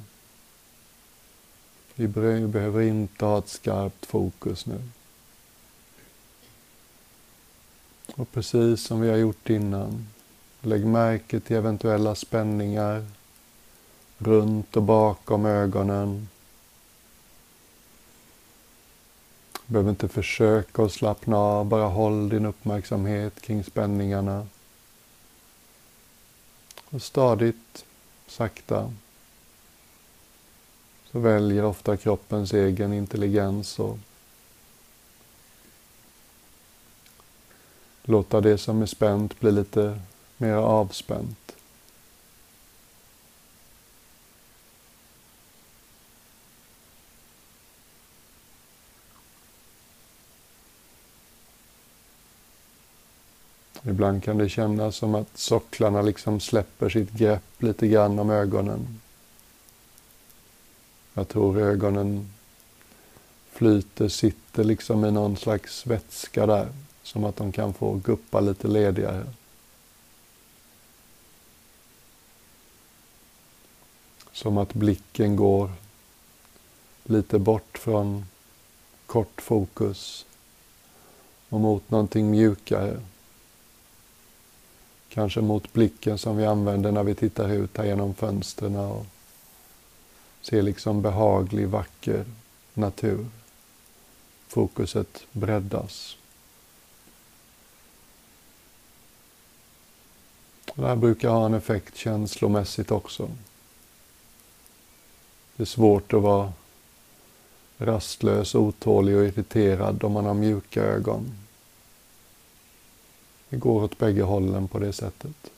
Vi 1.95 2.07
behöver 2.07 2.81
inte 2.81 3.25
ha 3.25 3.37
ett 3.39 3.49
skarpt 3.49 4.05
fokus 4.05 4.65
nu. 4.65 4.81
Och 8.15 8.31
precis 8.31 8.83
som 8.83 9.01
vi 9.01 9.09
har 9.09 9.17
gjort 9.17 9.49
innan, 9.49 10.07
lägg 10.61 10.85
märke 10.85 11.39
till 11.39 11.55
eventuella 11.55 12.15
spänningar 12.15 13.05
runt 14.17 14.77
och 14.77 14.83
bakom 14.83 15.45
ögonen. 15.45 16.29
Du 19.53 19.73
behöver 19.73 19.89
inte 19.89 20.07
försöka 20.07 20.83
att 20.83 20.91
slappna 20.91 21.37
av, 21.37 21.65
bara 21.65 21.87
håll 21.87 22.29
din 22.29 22.45
uppmärksamhet 22.45 23.41
kring 23.41 23.63
spänningarna. 23.63 24.47
Och 26.89 27.01
stadigt, 27.01 27.85
sakta, 28.27 28.93
så 31.13 31.19
väljer 31.19 31.65
ofta 31.65 31.97
kroppens 31.97 32.53
egen 32.53 32.93
intelligens 32.93 33.79
och 33.79 33.97
låta 38.03 38.41
det 38.41 38.57
som 38.57 38.81
är 38.81 38.85
spänt 38.85 39.39
bli 39.39 39.51
lite 39.51 39.99
mer 40.37 40.53
avspänt. 40.53 41.55
Ibland 53.85 54.23
kan 54.23 54.37
det 54.37 54.49
kännas 54.49 54.95
som 54.95 55.15
att 55.15 55.37
socklarna 55.37 56.01
liksom 56.01 56.39
släpper 56.39 56.89
sitt 56.89 57.11
grepp 57.11 57.43
lite 57.63 57.87
grann 57.87 58.19
om 58.19 58.29
ögonen. 58.29 59.02
Jag 61.13 61.27
tror 61.27 61.59
ögonen 61.59 62.33
flyter, 63.51 64.07
sitter 64.07 64.63
liksom 64.63 65.05
i 65.05 65.11
någon 65.11 65.37
slags 65.37 65.85
vätska 65.85 66.45
där. 66.45 66.69
Som 67.03 67.23
att 67.23 67.35
de 67.35 67.51
kan 67.51 67.73
få 67.73 67.93
guppa 67.93 68.39
lite 68.39 68.67
ledigare. 68.67 69.25
Som 74.31 74.57
att 74.57 74.73
blicken 74.73 75.35
går 75.35 75.71
lite 77.03 77.39
bort 77.39 77.77
från 77.77 78.25
kort 79.05 79.41
fokus 79.41 80.25
och 81.49 81.59
mot 81.59 81.91
någonting 81.91 82.31
mjukare. 82.31 82.99
Kanske 85.09 85.41
mot 85.41 85.73
blicken 85.73 86.17
som 86.17 86.37
vi 86.37 86.45
använder 86.45 86.91
när 86.91 87.03
vi 87.03 87.15
tittar 87.15 87.49
ut 87.49 87.77
här 87.77 87.85
genom 87.85 88.13
fönstren 88.13 88.75
och 88.75 89.05
Se 90.43 90.61
liksom 90.61 91.01
behaglig, 91.01 91.67
vacker 91.67 92.25
natur. 92.73 93.25
Fokuset 94.47 95.23
breddas. 95.31 96.17
Det 100.75 100.87
här 100.87 100.95
brukar 100.95 101.29
ha 101.29 101.45
en 101.45 101.53
effekt 101.53 101.95
känslomässigt 101.95 102.91
också. 102.91 103.29
Det 105.55 105.63
är 105.63 105.65
svårt 105.65 106.13
att 106.13 106.21
vara 106.21 106.53
rastlös, 107.77 108.55
otålig 108.55 109.17
och 109.17 109.25
irriterad 109.25 110.03
om 110.03 110.11
man 110.11 110.25
har 110.25 110.33
mjuka 110.33 110.83
ögon. 110.83 111.31
Det 113.49 113.57
går 113.57 113.83
åt 113.83 113.97
bägge 113.97 114.21
hållen 114.21 114.67
på 114.67 114.79
det 114.79 114.93
sättet. 114.93 115.52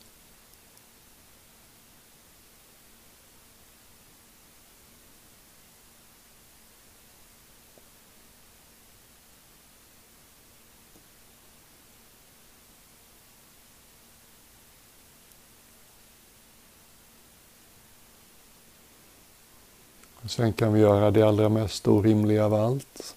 Sen 20.36 20.54
kan 20.54 20.74
vi 20.74 20.80
göra 20.80 21.12
det 21.12 21.24
allra 21.24 21.50
mest 21.50 21.88
orimliga 21.88 22.46
av 22.46 22.54
allt. 22.54 23.16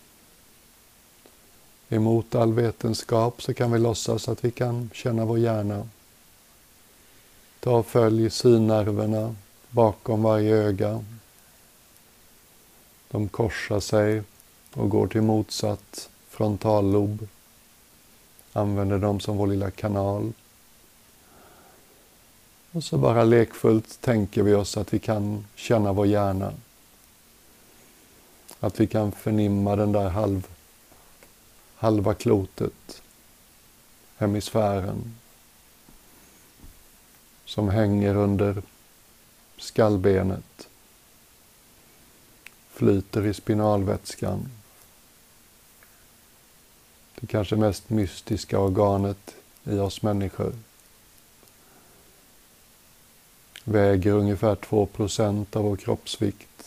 Emot 1.89 2.35
all 2.35 2.53
vetenskap 2.53 3.43
så 3.43 3.55
kan 3.55 3.73
vi 3.73 3.79
låtsas 3.79 4.29
att 4.29 4.45
vi 4.45 4.51
kan 4.51 4.91
känna 4.95 5.25
vår 5.25 5.39
hjärna. 5.39 5.89
Ta 7.61 7.79
och 7.79 7.87
följ 7.87 8.31
synnerverna 8.31 9.35
bakom 9.71 10.23
varje 10.23 10.57
öga. 10.57 11.05
De 13.11 13.29
korsar 13.29 13.81
sig 13.81 14.23
och 14.75 14.91
går 14.91 15.07
till 15.07 15.23
motsatt 15.23 16.11
frontallob. 16.29 17.29
Använder 18.53 18.99
dem 18.99 19.21
som 19.21 19.37
vår 19.37 19.47
lilla 19.47 19.71
kanal. 19.71 20.33
Och 22.73 22.85
så 22.85 22.99
bara 22.99 23.25
lekfullt 23.25 24.01
tänker 24.01 24.43
vi 24.43 24.55
oss 24.55 24.77
att 24.77 24.95
vi 24.95 24.99
kan 24.99 25.47
känna 25.55 25.93
vår 25.93 26.07
hjärna. 26.07 26.53
Att 28.61 28.81
vi 28.81 28.87
kan 28.87 29.13
förnimma 29.13 29.77
den 29.77 29.93
där 29.93 30.09
halv, 30.09 30.47
halva 31.75 32.15
klotet, 32.15 33.03
hemisfären, 34.17 35.15
som 37.45 37.69
hänger 37.69 38.17
under 38.17 38.63
skallbenet, 39.57 40.69
flyter 42.69 43.27
i 43.27 43.35
spinalvätskan. 43.35 44.51
Det 47.21 47.27
kanske 47.27 47.57
mest 47.57 47.91
mystiska 47.91 48.59
organet 48.59 49.35
i 49.65 49.79
oss 49.79 50.03
människor. 50.03 50.53
Väger 53.65 54.13
ungefär 54.13 54.55
2% 54.55 55.57
av 55.57 55.65
vår 55.65 55.77
kroppsvikt 55.77 56.58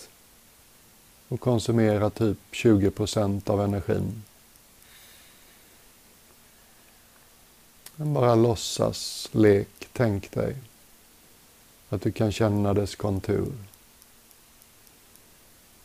och 1.32 1.40
konsumera 1.40 2.10
typ 2.10 2.38
20 2.52 2.92
procent 2.92 3.50
av 3.50 3.62
energin. 3.62 4.24
Men 7.96 8.14
bara 8.14 8.36
låtsas, 8.36 9.30
lek, 9.32 9.88
tänk 9.94 10.32
dig 10.32 10.56
att 11.90 12.02
du 12.02 12.12
kan 12.12 12.32
känna 12.32 12.74
dess 12.74 12.96
kontur. 12.96 13.52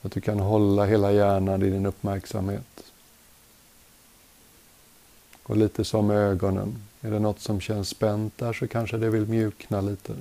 Att 0.03 0.13
du 0.13 0.21
kan 0.21 0.41
hålla 0.41 0.85
hela 0.85 1.13
hjärnan 1.13 1.63
i 1.63 1.71
din 1.71 1.87
uppmärksamhet. 1.87 2.93
Och 5.43 5.57
lite 5.57 5.85
som 5.85 6.07
med 6.07 6.17
ögonen, 6.17 6.83
är 7.01 7.11
det 7.11 7.19
något 7.19 7.41
som 7.41 7.61
känns 7.61 7.89
spänt 7.89 8.39
där 8.39 8.53
så 8.53 8.69
kanske 8.69 8.97
det 8.97 9.11
vill 9.11 9.27
mjukna 9.27 9.81
lite. 9.81 10.15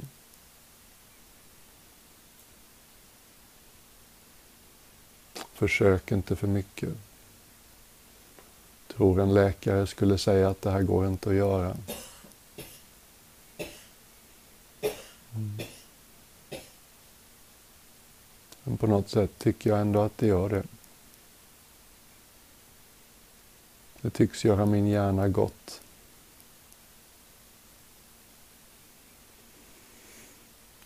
Försök 5.55 6.11
inte 6.11 6.35
för 6.35 6.47
mycket. 6.47 6.89
Tror 8.87 9.21
en 9.21 9.33
läkare 9.33 9.87
skulle 9.87 10.17
säga 10.17 10.49
att 10.49 10.61
det 10.61 10.71
här 10.71 10.81
går 10.81 11.07
inte 11.07 11.29
att 11.29 11.35
göra. 11.35 11.77
Mm. 15.35 15.59
Men 18.63 18.77
på 18.77 18.87
något 18.87 19.09
sätt 19.09 19.31
tycker 19.37 19.69
jag 19.69 19.79
ändå 19.79 20.01
att 20.01 20.17
det 20.17 20.27
gör 20.27 20.49
det. 20.49 20.63
Det 24.01 24.09
tycks 24.09 24.45
göra 24.45 24.65
min 24.65 24.87
hjärna 24.87 25.27
gott. 25.27 25.81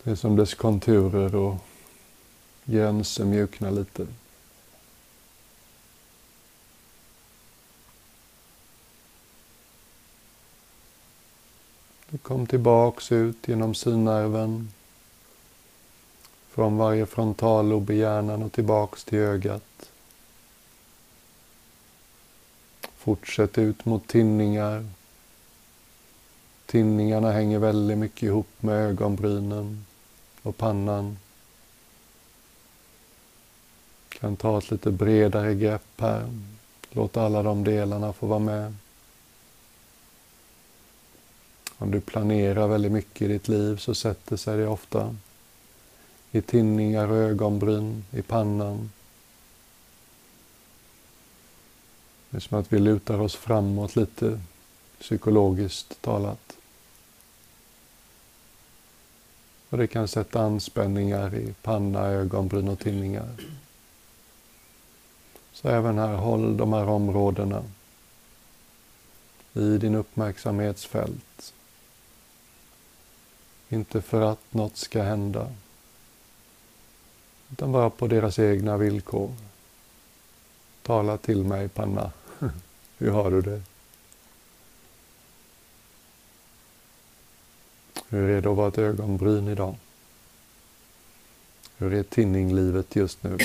Det 0.04 0.12
är 0.12 0.16
som 0.16 0.36
dess 0.36 0.54
konturer 0.54 1.36
och 1.36 1.56
gränser 2.66 3.26
mjuknar 3.26 3.72
lite. 3.72 4.08
Du 12.12 12.18
kom 12.18 12.48
tillbaks 12.48 13.12
ut 13.12 13.48
genom 13.48 13.76
synnerven. 13.76 14.72
Från 16.50 16.78
varje 16.78 17.06
frontallob 17.06 17.90
i 17.90 17.96
hjärnan 17.96 18.44
och 18.44 18.52
tillbaks 18.52 19.04
till 19.04 19.18
ögat. 19.18 19.92
Fortsätt 22.98 23.58
ut 23.58 23.86
mot 23.86 24.08
tinningar. 24.08 24.86
Tinningarna 26.66 27.32
hänger 27.32 27.60
väldigt 27.60 27.98
mycket 27.98 28.24
ihop 28.24 28.48
med 28.60 28.76
ögonbrynen 28.76 29.86
och 30.42 30.58
pannan. 30.58 31.18
Kan 34.10 34.36
ta 34.36 34.58
ett 34.58 34.72
lite 34.72 34.92
bredare 34.92 35.56
grepp 35.56 36.02
här. 36.02 36.30
Låt 36.92 37.18
alla 37.18 37.44
de 37.44 37.64
delarna 37.64 38.14
få 38.14 38.28
vara 38.28 38.40
med. 38.40 38.76
Om 41.82 41.92
du 41.92 42.02
planerar 42.02 42.68
väldigt 42.68 42.92
mycket 42.92 43.22
i 43.22 43.28
ditt 43.28 43.48
liv 43.48 43.78
så 43.78 43.96
sätter 43.96 44.38
sig 44.38 44.58
det 44.58 44.68
ofta 44.68 45.16
i 46.32 46.42
tinningar 46.42 47.08
och 47.08 47.18
ögonbryn, 47.18 48.04
i 48.12 48.22
pannan. 48.22 48.92
Det 52.30 52.38
är 52.38 52.42
som 52.42 52.60
att 52.60 52.74
vi 52.74 52.80
lutar 52.80 53.22
oss 53.22 53.36
framåt 53.36 53.96
lite 53.96 54.42
psykologiskt 55.00 56.02
talat. 56.02 56.58
Och 59.70 59.78
det 59.78 59.88
kan 59.88 60.08
sätta 60.08 60.42
anspänningar 60.42 61.36
i 61.36 61.54
panna, 61.62 62.08
ögonbryn 62.08 62.68
och 62.68 62.80
tinningar. 62.80 63.36
Så 65.54 65.70
även 65.70 65.98
här, 65.98 66.16
håll 66.16 66.58
de 66.58 66.74
här 66.74 66.88
områdena 66.88 67.64
i 69.54 69.78
din 69.78 69.96
uppmärksamhetsfält. 69.96 71.54
Inte 73.70 74.02
för 74.02 74.22
att 74.22 74.54
något 74.54 74.78
ska 74.78 75.02
hända, 75.02 75.52
utan 77.52 77.72
bara 77.72 77.90
på 77.90 78.08
deras 78.08 78.40
egna 78.40 78.78
villkor. 78.78 79.34
Tala 80.82 81.18
till 81.18 81.44
mig, 81.44 81.70
panna. 81.70 82.12
Hur 82.98 83.12
har 83.12 83.32
du 83.32 83.42
det? 83.42 83.62
Hur 88.10 88.30
är 88.30 88.42
det 88.42 88.50
att 88.50 88.58
vara 88.58 88.68
ett 88.68 88.78
ögonbryn 88.78 89.48
idag? 89.48 89.76
Hur 91.78 91.94
är 91.94 92.04
tinninglivet 92.04 92.96
just 92.96 93.24
nu? 93.24 93.38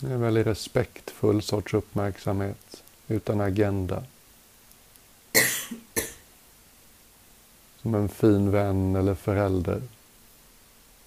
Det 0.00 0.06
är 0.06 0.14
en 0.14 0.20
väldigt 0.20 0.46
respektfull 0.46 1.42
sorts 1.42 1.74
uppmärksamhet, 1.74 2.81
utan 3.12 3.40
agenda. 3.40 4.04
Som 7.82 7.94
en 7.94 8.08
fin 8.08 8.50
vän 8.50 8.96
eller 8.96 9.14
förälder. 9.14 9.82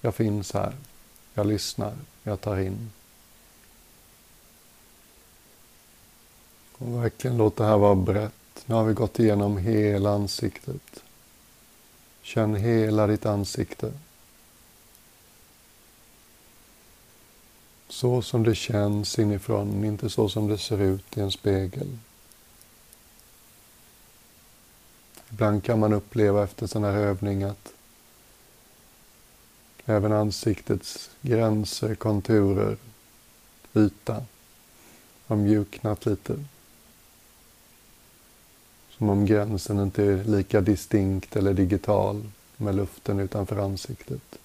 Jag 0.00 0.14
finns 0.14 0.52
här. 0.52 0.72
Jag 1.34 1.46
lyssnar. 1.46 1.94
Jag 2.22 2.40
tar 2.40 2.56
in. 2.56 2.90
Och 6.78 7.04
verkligen 7.04 7.36
låt 7.36 7.56
det 7.56 7.64
här 7.64 7.78
vara 7.78 7.94
brett. 7.94 8.64
Nu 8.66 8.74
har 8.74 8.84
vi 8.84 8.94
gått 8.94 9.18
igenom 9.18 9.58
hela 9.58 10.10
ansiktet. 10.10 11.02
Känn 12.22 12.54
hela 12.54 13.06
ditt 13.06 13.26
ansikte. 13.26 13.92
Så 17.88 18.22
som 18.22 18.42
det 18.42 18.54
känns 18.54 19.18
inifrån, 19.18 19.84
inte 19.84 20.10
så 20.10 20.28
som 20.28 20.48
det 20.48 20.58
ser 20.58 20.80
ut 20.80 21.16
i 21.16 21.20
en 21.20 21.30
spegel. 21.32 21.98
Ibland 25.30 25.64
kan 25.64 25.80
man 25.80 25.92
uppleva 25.92 26.44
efter 26.44 26.66
sån 26.66 26.84
här 26.84 26.96
övning 26.96 27.42
att 27.42 27.72
även 29.84 30.12
ansiktets 30.12 31.10
gränser, 31.20 31.94
konturer, 31.94 32.76
yta 33.74 34.24
har 35.26 35.36
mjuknat 35.36 36.06
lite. 36.06 36.44
Som 38.90 39.10
om 39.10 39.26
gränsen 39.26 39.80
inte 39.80 40.04
är 40.04 40.24
lika 40.24 40.60
distinkt 40.60 41.36
eller 41.36 41.54
digital 41.54 42.30
med 42.56 42.74
luften 42.74 43.20
utanför 43.20 43.56
ansiktet. 43.56 44.38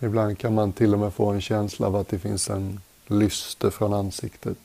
Ibland 0.00 0.38
kan 0.38 0.54
man 0.54 0.72
till 0.72 0.94
och 0.94 1.00
med 1.00 1.14
få 1.14 1.26
en 1.26 1.40
känsla 1.40 1.86
av 1.86 1.96
att 1.96 2.08
det 2.08 2.18
finns 2.18 2.50
en 2.50 2.80
lyster 3.06 3.70
från 3.70 3.92
ansiktet. 3.92 4.58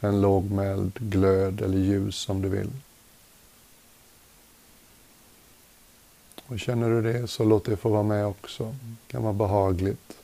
En 0.00 0.20
lågmäld 0.20 0.92
glöd 0.94 1.60
eller 1.60 1.78
ljus 1.78 2.28
om 2.28 2.42
du 2.42 2.48
vill. 2.48 2.70
Och 6.46 6.60
känner 6.60 6.90
du 6.90 7.02
det 7.02 7.28
så 7.28 7.44
låt 7.44 7.64
det 7.64 7.76
få 7.76 7.88
vara 7.88 8.02
med 8.02 8.26
också. 8.26 8.64
Det 8.80 9.12
kan 9.12 9.22
vara 9.22 9.32
behagligt. 9.32 10.16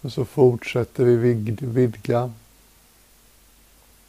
Och 0.00 0.12
så 0.12 0.24
fortsätter 0.24 1.04
vi 1.04 1.34
vidga. 1.60 2.32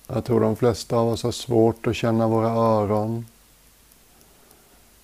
Jag 0.08 0.26
tror 0.26 0.40
de 0.40 0.56
flesta 0.56 0.96
av 0.96 1.08
oss 1.08 1.24
har 1.24 1.32
svårt 1.32 1.88
att 1.88 1.96
känna 1.96 2.28
våra 2.28 2.50
öron. 2.50 3.26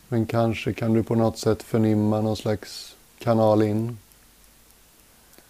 Men 0.08 0.26
kanske 0.26 0.74
kan 0.74 0.94
du 0.94 1.04
på 1.04 1.16
något 1.16 1.38
sätt 1.38 1.64
förnimma 1.64 2.22
någon 2.22 2.38
slags 2.38 2.96
kanal 3.20 3.64
in. 3.64 3.98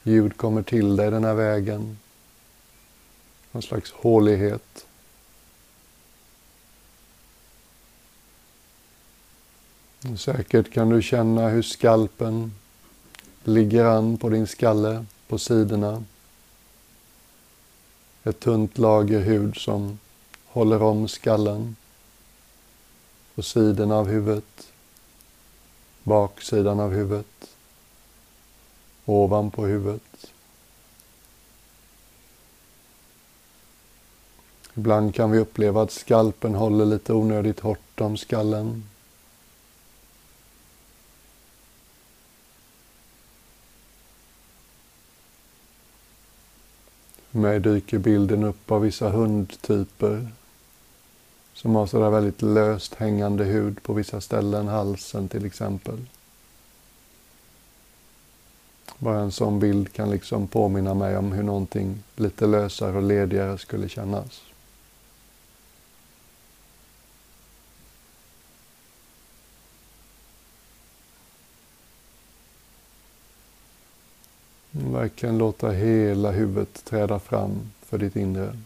Ljud 0.04 0.38
kommer 0.38 0.64
till 0.64 0.96
dig 0.96 1.12
den 1.12 1.24
här 1.24 1.34
vägen. 1.34 1.98
Någon 3.52 3.64
slags 3.64 3.92
hålighet. 3.92 4.86
Säkert 10.18 10.74
kan 10.74 10.90
du 10.90 11.02
känna 11.02 11.50
hur 11.50 11.62
skalpen 11.62 12.54
ligger 13.44 13.86
an 13.86 14.18
på 14.18 14.30
din 14.30 14.48
skalle 14.48 15.06
på 15.28 15.38
sidorna. 15.38 16.04
Ett 18.24 18.40
tunt 18.40 18.78
lager 18.78 19.20
hud 19.20 19.58
som 19.58 20.00
håller 20.46 20.82
om 20.82 21.08
skallen. 21.08 21.76
På 23.36 23.42
sidorna 23.42 23.96
av 23.96 24.08
huvudet. 24.08 24.74
Baksidan 26.04 26.80
av 26.80 26.92
huvudet. 26.92 27.56
Ovanpå 29.06 29.66
huvudet. 29.66 30.32
Ibland 34.78 35.16
kan 35.16 35.32
vi 35.32 35.40
uppleva 35.40 35.82
att 35.82 35.92
skalpen 35.92 36.56
håller 36.56 36.86
lite 36.86 37.14
onödigt 37.14 37.60
hårt 37.60 38.02
om 38.02 38.18
skallen. 38.18 38.84
Mig 47.38 47.60
dyker 47.60 47.98
bilden 47.98 48.44
upp 48.44 48.72
av 48.72 48.82
vissa 48.82 49.10
hundtyper 49.10 50.28
som 51.54 51.76
har 51.76 51.88
sådär 51.88 52.10
väldigt 52.10 52.42
löst 52.42 52.96
hängande 52.96 53.44
hud 53.44 53.84
på 53.84 53.94
vissa 53.94 54.22
ställen, 54.22 54.68
halsen 54.68 55.28
till 55.28 55.46
exempel. 55.46 55.98
Bara 58.98 59.20
en 59.20 59.32
sån 59.32 59.60
bild 59.60 59.94
kan 59.94 60.10
liksom 60.10 60.48
påminna 60.48 60.94
mig 60.94 61.18
om 61.18 61.32
hur 61.32 61.44
någonting 61.44 62.04
lite 62.16 62.48
lösare 62.48 62.98
och 62.98 63.04
ledigare 63.04 63.58
skulle 63.58 63.90
kännas. 63.90 64.42
Verkligen 74.98 75.38
låta 75.38 75.70
hela 75.70 76.32
huvudet 76.32 76.86
träda 76.86 77.20
fram 77.20 77.72
för 77.82 77.98
ditt 77.98 78.16
inre. 78.16 78.58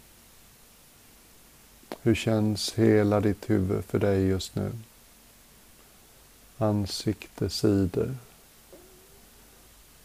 Hur 2.01 2.15
känns 2.15 2.73
hela 2.73 3.19
ditt 3.19 3.49
huvud 3.49 3.85
för 3.85 3.99
dig 3.99 4.27
just 4.27 4.55
nu? 4.55 4.71
Ansikte, 6.57 7.49
sidor, 7.49 8.15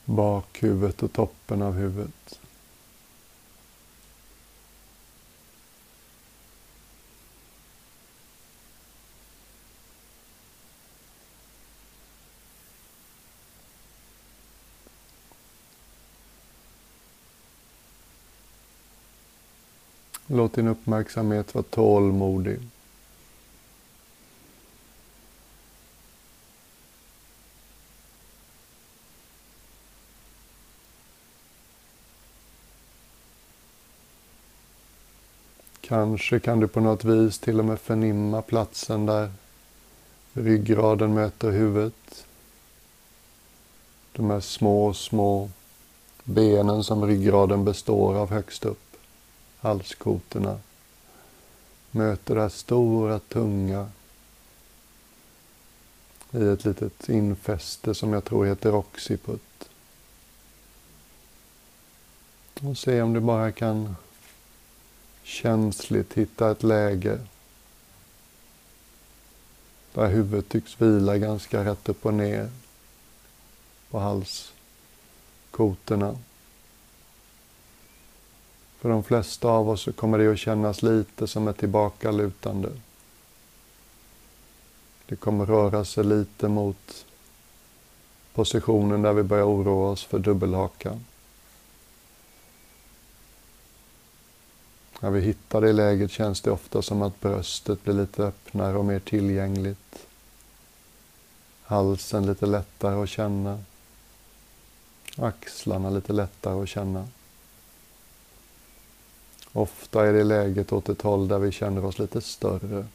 bakhuvudet 0.05 1.03
och 1.03 1.13
toppen 1.13 1.63
av 1.63 1.73
huvudet. 1.73 2.41
Låt 20.27 20.53
din 20.53 20.69
uppmärksamhet 20.69 21.55
vara 21.55 21.65
tålmodig. 21.71 22.59
Kanske 35.81 36.41
kan 36.41 36.61
du 36.61 36.69
på 36.69 36.81
något 36.81 37.05
vis 37.05 37.39
till 37.39 37.59
och 37.59 37.65
med 37.65 37.81
förnimma 37.81 38.43
platsen 38.43 39.07
där 39.07 39.31
Ryggraden 40.39 41.15
möter 41.15 41.51
huvudet. 41.51 42.27
De 44.13 44.31
här 44.31 44.41
små, 44.41 44.95
små 44.95 45.51
benen 46.25 46.85
som 46.85 47.07
ryggraden 47.07 47.65
består 47.65 48.15
av 48.15 48.31
högst 48.31 48.65
upp, 48.65 48.86
halskotorna, 49.59 50.61
möter 51.91 52.35
det 52.35 52.41
här 52.41 52.49
stora, 52.49 53.19
tunga 53.19 53.91
i 56.31 56.49
ett 56.49 56.65
litet 56.65 57.09
infäste 57.09 57.95
som 57.95 58.13
jag 58.13 58.25
tror 58.25 58.47
heter 58.47 58.75
oxiput. 58.75 59.69
Och 62.63 62.79
se 62.79 63.03
om 63.03 63.13
du 63.13 63.21
bara 63.21 63.53
kan 63.53 63.97
känsligt 65.23 66.15
hitta 66.15 66.51
ett 66.51 66.63
läge 66.63 67.19
där 69.93 70.09
huvudet 70.09 70.49
tycks 70.49 70.81
vila 70.81 71.19
ganska 71.19 71.65
rätt 71.65 71.89
upp 71.89 72.07
och 72.07 72.15
ner 72.15 72.51
på 73.91 73.99
halskotorna. 75.51 76.19
För 78.87 78.91
de 78.91 79.05
flesta 79.05 79.49
av 79.49 79.71
oss 79.71 79.83
så 79.83 79.93
kommer 79.93 80.19
det 80.19 80.33
att 80.33 80.39
kännas 80.39 80.83
lite 80.83 81.27
som 81.27 81.49
ett 81.49 81.59
tillbakalutande. 81.59 82.69
Det 85.07 85.17
kommer 85.17 85.47
röra 85.47 85.85
sig 85.85 86.05
lite 86.05 86.49
mot 86.49 87.07
positionen 88.35 89.03
där 89.03 89.13
vi 89.13 89.23
börjar 89.23 89.45
oroa 89.45 89.91
oss 89.91 90.05
för 90.05 90.19
dubbelhakan. 90.19 91.05
När 95.01 95.11
vi 95.11 95.21
hittar 95.21 95.61
det 95.61 95.73
läget 95.73 96.11
känns 96.11 96.41
det 96.41 96.51
ofta 96.51 96.83
som 96.83 97.03
att 97.03 97.21
bröstet 97.21 97.85
blir 97.85 97.95
lite 97.95 98.23
öppnare 98.23 98.77
och 98.77 98.85
mer 98.85 99.01
tillgängligt. 99.01 100.07
Halsen 101.63 102.27
lite 102.27 102.47
lättare 102.47 103.03
att 103.03 103.09
känna. 103.09 103.63
Axlarna 105.17 105.91
lite 105.91 106.13
lättare 106.13 106.63
att 106.63 106.69
känna. 106.69 107.09
Ofta 109.57 110.07
är 110.07 110.13
det 110.13 110.25
läget 110.25 110.73
åt 110.73 110.89
ett 110.89 111.03
håll 111.03 111.29
där 111.29 111.39
vi 111.39 111.53
känner 111.53 111.85
oss 111.85 111.99
lite 111.99 112.21
större. 112.21 112.87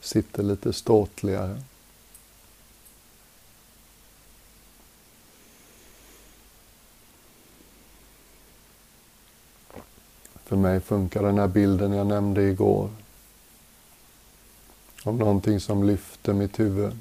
Sitter 0.00 0.42
lite 0.42 0.72
ståtligare. 0.72 1.62
För 10.44 10.56
mig 10.56 10.80
funkar 10.80 11.22
den 11.22 11.38
här 11.38 11.48
bilden 11.48 11.92
jag 11.92 12.06
nämnde 12.06 12.42
igår. 12.42 12.90
Om 15.04 15.18
någonting 15.18 15.60
som 15.60 15.84
lyfter 15.84 16.32
mitt 16.32 16.60
huvud. 16.60 16.98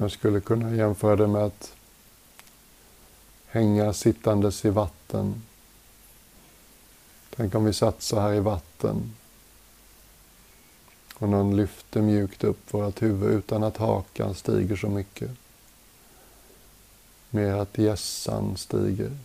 Jag 0.00 0.10
skulle 0.10 0.40
kunna 0.40 0.74
jämföra 0.74 1.16
det 1.16 1.26
med 1.26 1.42
att 1.42 1.72
hänga 3.46 3.92
sittandes 3.92 4.64
i 4.64 4.70
vatten. 4.70 5.42
Tänk 7.36 7.54
om 7.54 7.64
vi 7.64 7.72
satt 7.72 8.02
så 8.02 8.20
här 8.20 8.34
i 8.34 8.40
vatten 8.40 9.14
och 11.14 11.28
någon 11.28 11.56
lyfter 11.56 12.02
mjukt 12.02 12.44
upp 12.44 12.74
vårt 12.74 13.02
huvud 13.02 13.30
utan 13.30 13.62
att 13.62 13.76
hakan 13.76 14.34
stiger 14.34 14.76
så 14.76 14.88
mycket. 14.88 15.30
Mer 17.30 17.52
att 17.52 17.78
gässan 17.78 18.56
stiger. 18.56 19.18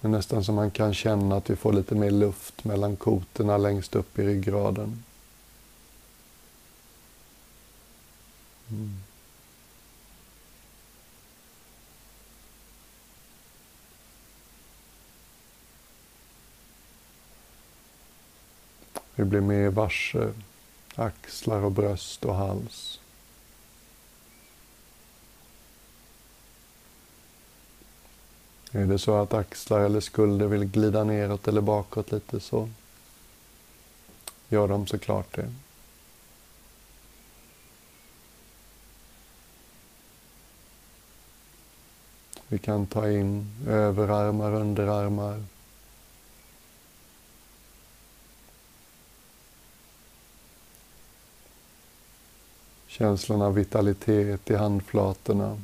Det 0.00 0.08
är 0.08 0.10
nästan 0.10 0.44
som 0.44 0.54
man 0.54 0.70
kan 0.70 0.94
känna 0.94 1.36
att 1.36 1.50
vi 1.50 1.56
får 1.56 1.72
lite 1.72 1.94
mer 1.94 2.10
luft 2.10 2.64
mellan 2.64 2.96
kotorna 2.96 3.56
längst 3.56 3.94
upp 3.94 4.18
i 4.18 4.26
ryggraden. 4.26 5.02
Mm. 8.72 8.96
Vi 19.14 19.24
blir 19.24 19.40
mer 19.40 19.68
varse 19.68 20.18
eh, 20.18 20.30
axlar 20.94 21.60
och 21.60 21.72
bröst 21.72 22.24
och 22.24 22.34
hals. 22.34 23.00
Är 28.72 28.86
det 28.86 28.98
så 28.98 29.14
att 29.14 29.34
axlar 29.34 29.80
eller 29.80 30.00
skulder 30.00 30.46
vill 30.46 30.64
glida 30.64 31.04
neråt 31.04 31.48
eller 31.48 31.60
bakåt 31.60 32.12
lite 32.12 32.40
så 32.40 32.68
gör 34.48 34.68
de 34.68 34.86
såklart 34.86 35.36
det. 35.36 35.52
Vi 42.52 42.58
kan 42.58 42.86
ta 42.86 43.10
in 43.10 43.46
överarmar, 43.68 44.52
underarmar. 44.52 45.42
Känslan 52.86 53.42
av 53.42 53.54
vitalitet 53.54 54.50
i 54.50 54.54
handflatorna. 54.54 55.62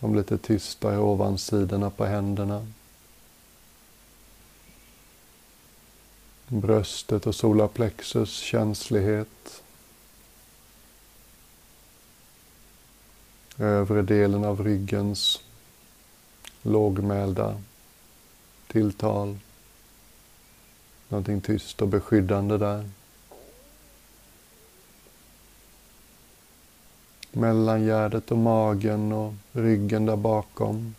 De 0.00 0.14
lite 0.14 0.38
tystare 0.38 0.98
ovansidorna 0.98 1.90
på 1.90 2.04
händerna. 2.04 2.66
Bröstet 6.48 7.26
och 7.26 7.34
solarplexus 7.34 8.30
känslighet. 8.30 9.62
Övre 13.58 14.02
delen 14.02 14.44
av 14.44 14.64
ryggens 14.64 15.42
lågmälda 16.62 17.60
tilltal. 18.68 19.38
Någonting 21.08 21.40
tyst 21.40 21.82
och 21.82 21.88
beskyddande 21.88 22.58
där. 22.58 22.88
mellangärdet 27.36 28.30
och 28.30 28.38
magen 28.38 29.12
och 29.12 29.34
ryggen 29.52 30.06
där 30.06 30.16
bakom. 30.16 30.94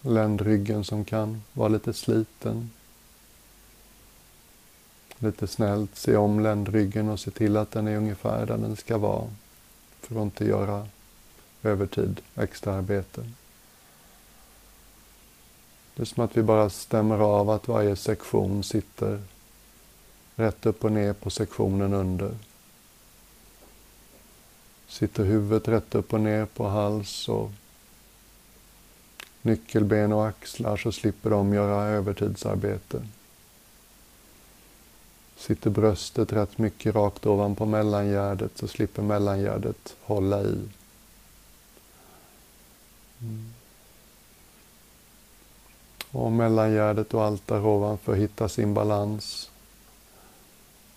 Ländryggen 0.00 0.84
som 0.84 1.04
kan 1.04 1.42
vara 1.52 1.68
lite 1.68 1.92
sliten. 1.92 2.70
Lite 5.22 5.46
snällt 5.46 5.96
se 5.96 6.16
om 6.16 6.40
ländryggen 6.40 7.08
och 7.08 7.20
se 7.20 7.30
till 7.30 7.56
att 7.56 7.70
den 7.70 7.88
är 7.88 7.96
ungefär 7.96 8.46
där 8.46 8.58
den 8.58 8.76
ska 8.76 8.98
vara 8.98 9.30
för 10.00 10.14
att 10.14 10.22
inte 10.22 10.44
göra 10.44 10.88
övertid, 11.62 12.20
extra 12.36 12.74
arbete. 12.74 13.30
Det 15.94 16.02
är 16.02 16.06
som 16.06 16.24
att 16.24 16.36
vi 16.36 16.42
bara 16.42 16.70
stämmer 16.70 17.18
av 17.18 17.50
att 17.50 17.68
varje 17.68 17.96
sektion 17.96 18.64
sitter 18.64 19.22
rätt 20.36 20.66
upp 20.66 20.84
och 20.84 20.92
ner 20.92 21.12
på 21.12 21.30
sektionen 21.30 21.94
under. 21.94 22.34
Sitter 24.88 25.24
huvudet 25.24 25.68
rätt 25.68 25.94
upp 25.94 26.12
och 26.12 26.20
ner 26.20 26.46
på 26.46 26.68
hals 26.68 27.28
och 27.28 27.50
nyckelben 29.42 30.12
och 30.12 30.26
axlar 30.26 30.76
så 30.76 30.92
slipper 30.92 31.30
de 31.30 31.54
göra 31.54 31.84
övertidsarbete. 31.84 33.02
Sitter 35.40 35.70
bröstet 35.70 36.32
rätt 36.32 36.58
mycket 36.58 36.94
rakt 36.94 37.26
ovanpå 37.26 37.66
mellangärdet 37.66 38.58
så 38.58 38.68
slipper 38.68 39.02
mellangärdet 39.02 39.96
hålla 40.02 40.42
i. 40.42 40.68
Mm. 43.20 43.52
Och 46.10 46.32
mellangärdet 46.32 47.14
och 47.14 47.24
allt 47.24 47.46
där 47.46 47.66
ovanför 47.66 48.14
hittar 48.14 48.48
sin 48.48 48.74
balans. 48.74 49.50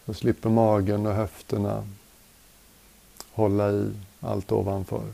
Så 0.05 0.13
slipper 0.13 0.49
magen 0.49 1.05
och 1.05 1.13
höfterna 1.13 1.87
hålla 3.31 3.71
i 3.71 3.91
allt 4.19 4.51
ovanför. 4.51 5.13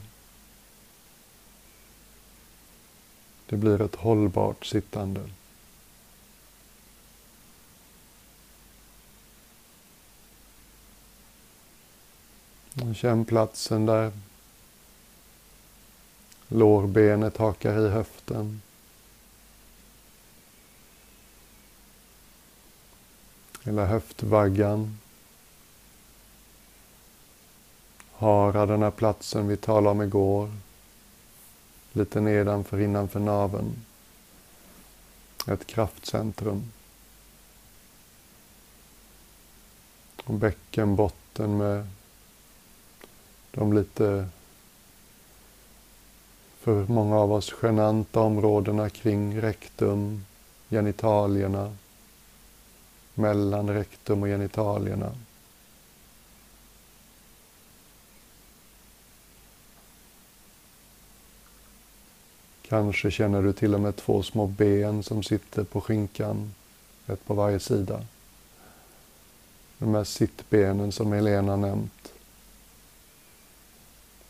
Det 3.45 3.55
blir 3.55 3.81
ett 3.81 3.95
hållbart 3.95 4.65
sittande. 4.65 5.21
Känn 12.95 13.25
platsen 13.25 13.85
där 13.85 14.11
lårbenet 16.47 17.37
hakar 17.37 17.87
i 17.87 17.89
höften. 17.89 18.61
Hela 23.63 23.85
höftvaggan. 23.85 24.97
Hara, 28.11 28.65
den 28.65 28.81
här 28.81 28.91
platsen 28.91 29.47
vi 29.47 29.57
talade 29.57 29.89
om 29.89 30.01
igår, 30.01 30.51
lite 31.93 32.21
nedanför 32.21 32.79
innanför 32.79 33.19
naven. 33.19 33.85
Ett 35.47 35.67
kraftcentrum. 35.67 36.71
Och 40.23 40.33
bäckenbotten 40.33 41.57
med 41.57 41.87
de 43.59 43.73
lite 43.73 44.27
för 46.59 46.85
många 46.87 47.15
av 47.17 47.33
oss 47.33 47.53
genanta 47.61 48.19
områdena 48.19 48.89
kring 48.89 49.41
rektum, 49.41 50.25
genitalierna, 50.69 51.75
mellan 53.13 53.69
rektum 53.69 54.23
och 54.23 54.27
genitalierna. 54.27 55.11
Kanske 62.61 63.11
känner 63.11 63.41
du 63.41 63.53
till 63.53 63.75
och 63.75 63.81
med 63.81 63.95
två 63.95 64.23
små 64.23 64.47
ben 64.47 65.03
som 65.03 65.23
sitter 65.23 65.63
på 65.63 65.81
skinkan, 65.81 66.53
ett 67.07 67.25
på 67.25 67.33
varje 67.33 67.59
sida. 67.59 68.05
De 69.77 69.95
här 69.95 70.03
sittbenen 70.03 70.91
som 70.91 71.11
Helena 71.11 71.55
nämnt. 71.55 72.13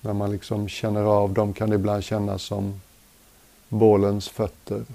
När 0.01 0.13
man 0.13 0.31
liksom 0.31 0.69
känner 0.69 1.03
av 1.03 1.33
dem 1.33 1.53
kan 1.53 1.69
det 1.69 1.75
ibland 1.75 2.03
kännas 2.03 2.43
som 2.43 2.81
bålens 3.69 4.29
fötter. 4.29 4.85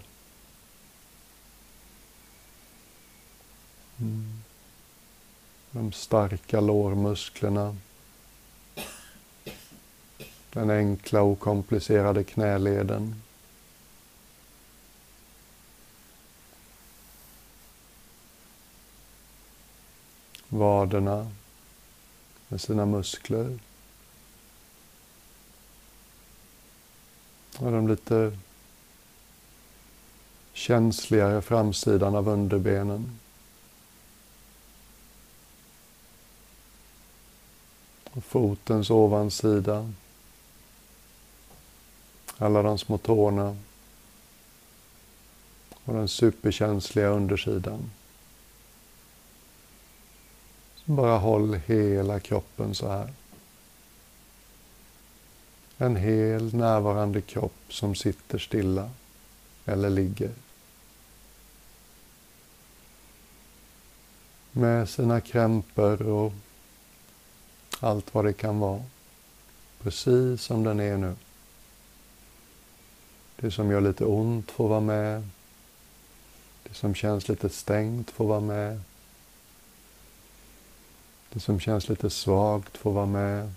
Mm. 4.00 4.42
De 5.70 5.92
starka 5.92 6.60
lårmusklerna. 6.60 7.76
Den 10.52 10.70
enkla 10.70 11.22
okomplicerade 11.22 12.24
knäleden. 12.24 13.22
Vaderna 20.48 21.30
med 22.48 22.60
sina 22.60 22.86
muskler. 22.86 23.58
Och 27.58 27.72
den 27.72 27.86
lite 27.86 28.38
känsligare 30.52 31.42
framsidan 31.42 32.14
av 32.14 32.28
underbenen. 32.28 33.18
Och 38.04 38.24
fotens 38.24 38.90
ovansida. 38.90 39.92
Alla 42.38 42.62
de 42.62 42.78
små 42.78 42.98
tårna. 42.98 43.56
Och 45.84 45.94
den 45.94 46.08
superkänsliga 46.08 47.08
undersidan. 47.08 47.90
Så 50.74 50.92
bara 50.92 51.18
håll 51.18 51.54
hela 51.66 52.20
kroppen 52.20 52.74
så 52.74 52.88
här. 52.88 53.12
En 55.78 55.96
hel 55.96 56.54
närvarande 56.54 57.20
kropp 57.20 57.62
som 57.68 57.94
sitter 57.94 58.38
stilla 58.38 58.90
eller 59.64 59.90
ligger. 59.90 60.30
Med 64.52 64.88
sina 64.88 65.20
krämpor 65.20 66.02
och 66.02 66.32
allt 67.80 68.14
vad 68.14 68.24
det 68.24 68.32
kan 68.32 68.58
vara. 68.58 68.82
Precis 69.82 70.42
som 70.42 70.64
den 70.64 70.80
är 70.80 70.96
nu. 70.96 71.16
Det 73.36 73.50
som 73.50 73.70
gör 73.70 73.80
lite 73.80 74.04
ont 74.04 74.50
får 74.50 74.68
vara 74.68 74.80
med. 74.80 75.28
Det 76.62 76.74
som 76.74 76.94
känns 76.94 77.28
lite 77.28 77.48
stängt 77.48 78.10
får 78.10 78.26
vara 78.26 78.40
med. 78.40 78.80
Det 81.32 81.40
som 81.40 81.60
känns 81.60 81.88
lite 81.88 82.10
svagt 82.10 82.76
får 82.76 82.92
vara 82.92 83.06
med. 83.06 83.52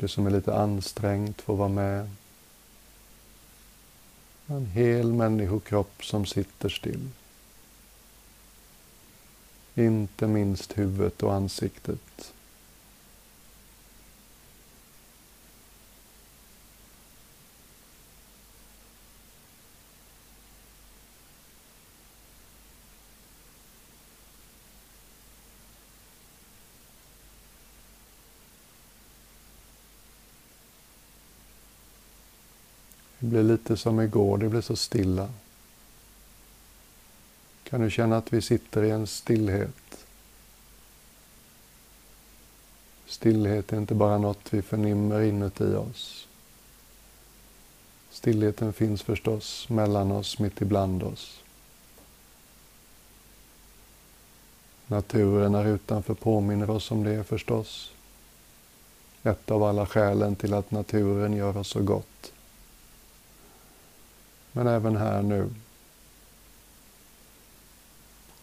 Det 0.00 0.08
som 0.08 0.26
är 0.26 0.30
lite 0.30 0.54
ansträngt 0.54 1.40
får 1.40 1.56
vara 1.56 1.68
med. 1.68 2.10
En 4.46 4.66
hel 4.66 5.12
människokropp 5.12 6.04
som 6.04 6.26
sitter 6.26 6.68
still. 6.68 7.08
Inte 9.74 10.26
minst 10.26 10.78
huvudet 10.78 11.22
och 11.22 11.34
ansiktet. 11.34 12.32
Blir 33.30 33.42
lite 33.42 33.76
som 33.76 34.00
igår, 34.00 34.38
det 34.38 34.48
blir 34.48 34.60
så 34.60 34.76
stilla. 34.76 35.28
Kan 37.64 37.80
du 37.80 37.90
känna 37.90 38.16
att 38.16 38.32
vi 38.32 38.42
sitter 38.42 38.82
i 38.82 38.90
en 38.90 39.06
stillhet? 39.06 40.06
Stillhet 43.06 43.72
är 43.72 43.76
inte 43.76 43.94
bara 43.94 44.18
något 44.18 44.52
vi 44.52 44.62
förnimmer 44.62 45.20
inuti 45.20 45.74
oss. 45.74 46.28
Stillheten 48.10 48.72
finns 48.72 49.02
förstås 49.02 49.68
mellan 49.68 50.12
oss, 50.12 50.38
mitt 50.38 50.60
ibland 50.60 51.02
oss. 51.02 51.42
Naturen 54.86 55.54
här 55.54 55.66
utanför 55.66 56.14
påminner 56.14 56.70
oss 56.70 56.90
om 56.90 57.04
det 57.04 57.24
förstås. 57.24 57.92
Ett 59.22 59.50
av 59.50 59.62
alla 59.62 59.86
skälen 59.86 60.36
till 60.36 60.54
att 60.54 60.70
naturen 60.70 61.32
gör 61.32 61.56
oss 61.56 61.68
så 61.68 61.82
gott. 61.82 62.32
Men 64.52 64.66
även 64.66 64.96
här 64.96 65.22
nu. 65.22 65.50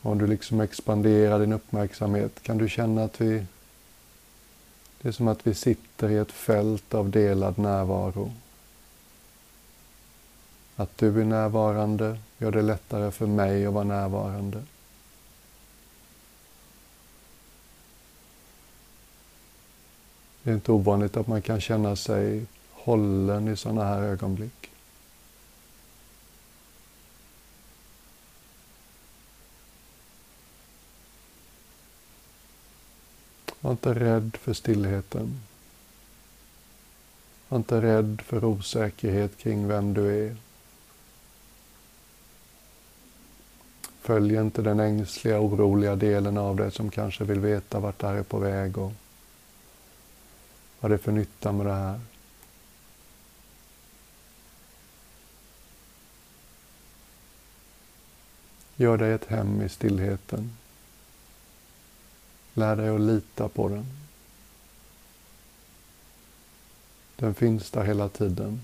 Om 0.02 0.18
du 0.18 0.28
liksom 0.28 0.62
expanderar 0.62 1.40
din 1.40 1.54
uppmärksamhet 1.54 2.44
kan 2.44 2.58
du 2.58 2.70
känna 2.70 3.04
att 3.04 3.22
vi 3.22 3.46
det 5.02 5.08
är 5.08 5.12
som 5.12 5.28
att 5.28 5.48
vi 5.48 5.54
sitter 5.54 6.10
i 6.10 6.18
ett 6.18 6.32
fält 6.32 6.94
av 6.94 7.10
delad 7.10 7.58
närvaro. 7.58 8.32
Att 10.76 10.98
du 10.98 11.22
är 11.22 11.26
närvarande 11.26 12.20
gör 12.38 12.52
det 12.52 12.62
lättare 12.62 13.12
för 13.12 13.28
mig 13.28 13.66
att 13.66 13.74
vara 13.74 13.84
närvarande. 13.84 14.64
Det 20.44 20.50
är 20.50 20.56
inte 20.56 20.72
ovanligt 20.72 21.18
att 21.18 21.28
man 21.28 21.42
kan 21.42 21.62
känna 21.62 21.96
sig 21.96 22.46
hållen 22.72 23.48
i 23.48 23.58
sådana 23.58 23.84
här 23.84 24.02
ögonblick. 24.02 24.72
Var 33.62 33.72
inte 33.72 33.94
rädd 33.94 34.38
för 34.42 34.54
stillheten. 34.54 35.40
Var 37.48 37.58
inte 37.58 37.82
rädd 37.82 38.22
för 38.26 38.46
osäkerhet 38.46 39.38
kring 39.38 39.68
vem 39.68 39.94
du 39.94 40.28
är. 40.28 40.36
Följ 44.02 44.36
inte 44.36 44.62
den 44.62 44.80
ängsliga, 44.80 45.40
oroliga 45.40 45.96
delen 45.96 46.38
av 46.38 46.56
dig 46.56 46.72
som 46.72 46.90
kanske 46.90 47.24
vill 47.24 47.40
veta 47.40 47.80
vart 47.80 48.00
det 48.00 48.08
här 48.08 48.16
är 48.16 48.24
på 48.24 48.40
väg 48.40 48.78
och 48.78 48.92
vad 50.80 50.92
det 50.92 50.96
är 50.96 50.98
för 50.98 51.12
nytta 51.12 51.52
med 51.52 51.66
det 51.66 51.74
här. 51.74 52.00
Gör 58.76 58.98
dig 58.98 59.14
ett 59.14 59.26
hem 59.26 59.62
i 59.62 59.70
stillheten. 59.70 60.57
Lär 62.58 62.76
dig 62.76 62.90
att 62.90 63.02
lita 63.02 63.50
på 63.50 63.70
den. 63.70 63.86
Den 67.16 67.36
finns 67.36 67.72
där 67.72 67.84
hela 67.84 68.10
tiden. 68.10 68.62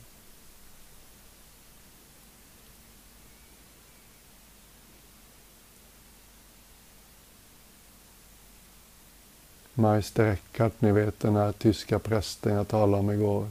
Meister 9.74 10.26
Eckhart, 10.26 10.82
ni 10.82 10.92
vet 10.92 11.20
den 11.20 11.36
här 11.36 11.52
tyska 11.52 12.00
prästen 12.00 12.54
jag 12.54 12.68
talade 12.68 13.00
om 13.00 13.12
igår. 13.12 13.50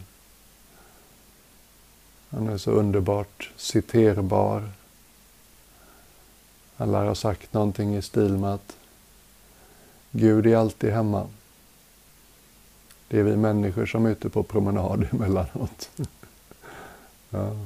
Han 2.28 2.48
är 2.48 2.58
så 2.58 2.70
underbart 2.70 3.50
citerbar. 3.56 4.70
Han 6.76 6.92
lär 6.92 7.04
ha 7.04 7.14
sagt 7.14 7.52
någonting 7.52 7.96
i 7.96 8.02
stil 8.02 8.32
med 8.32 8.54
att 8.54 8.76
Gud 10.12 10.46
är 10.46 10.56
alltid 10.56 10.90
hemma. 10.90 11.28
Det 13.08 13.18
är 13.18 13.22
vi 13.22 13.36
människor 13.36 13.86
som 13.86 14.06
är 14.06 14.10
ute 14.10 14.28
på 14.28 14.42
promenad 14.42 15.08
emellanåt. 15.12 15.90
ja. 17.30 17.56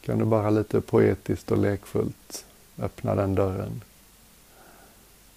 Kan 0.00 0.18
du 0.18 0.24
bara 0.24 0.50
lite 0.50 0.80
poetiskt 0.80 1.50
och 1.50 1.58
lekfullt 1.58 2.44
öppna 2.78 3.14
den 3.14 3.34
dörren. 3.34 3.82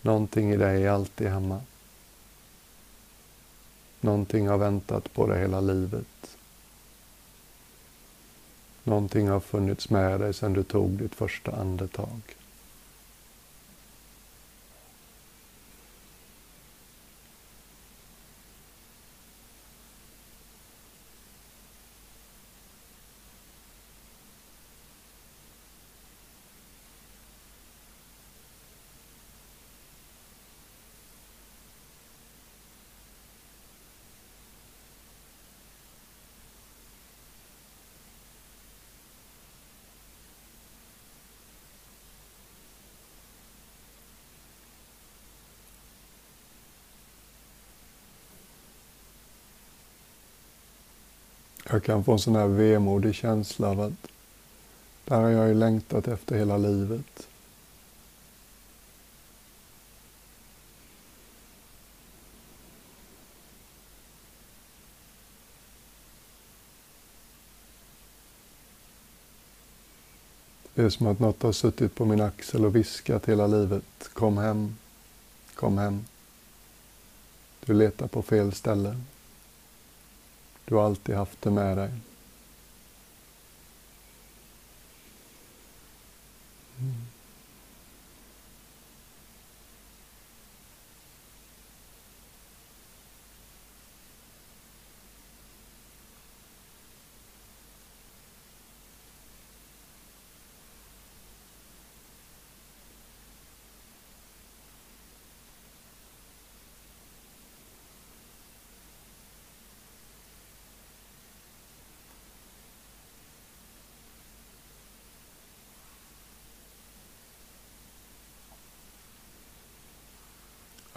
Någonting 0.02 0.52
i 0.52 0.58
dig 0.58 0.84
är 0.84 0.92
alltid 0.92 1.28
hemma. 1.28 1.62
Någonting 4.02 4.48
har 4.48 4.58
väntat 4.58 5.14
på 5.14 5.28
dig 5.28 5.42
hela 5.42 5.62
livet. 5.62 6.38
Någonting 8.84 9.28
har 9.30 9.40
funnits 9.40 9.90
med 9.90 10.20
dig 10.20 10.34
sedan 10.34 10.54
du 10.54 10.64
tog 10.64 10.90
ditt 10.90 11.16
första 11.16 11.52
andetag. 11.52 12.22
Jag 51.72 51.84
kan 51.84 52.04
få 52.04 52.12
en 52.12 52.20
sån 52.20 52.36
här 52.36 52.48
vemodig 52.48 53.16
känsla 53.16 53.70
av 53.70 53.82
att 53.82 54.08
där 55.06 55.22
har 55.22 55.30
jag 55.30 55.48
ju 55.48 55.54
längtat 55.54 56.08
efter 56.08 56.38
hela 56.38 56.58
livet. 56.58 57.28
Det 70.74 70.82
är 70.82 70.90
som 70.90 71.08
att 71.08 71.20
något 71.20 71.44
har 71.44 71.52
suttit 71.52 71.96
på 71.96 72.06
min 72.06 72.22
axel 72.22 72.66
och 72.66 72.76
viskat 72.76 73.26
hela 73.26 73.48
livet. 73.48 74.10
Kom 74.14 74.38
hem, 74.38 74.78
kom 75.56 75.78
hem. 75.78 76.06
Du 77.66 77.74
letar 77.74 78.08
på 78.08 78.22
fel 78.22 78.54
ställe. 78.54 78.96
Du 80.70 80.76
har 80.76 80.86
alltid 80.86 81.16
haft 81.16 81.42
det 81.42 81.52
med 81.52 81.78
dig. 81.78 81.90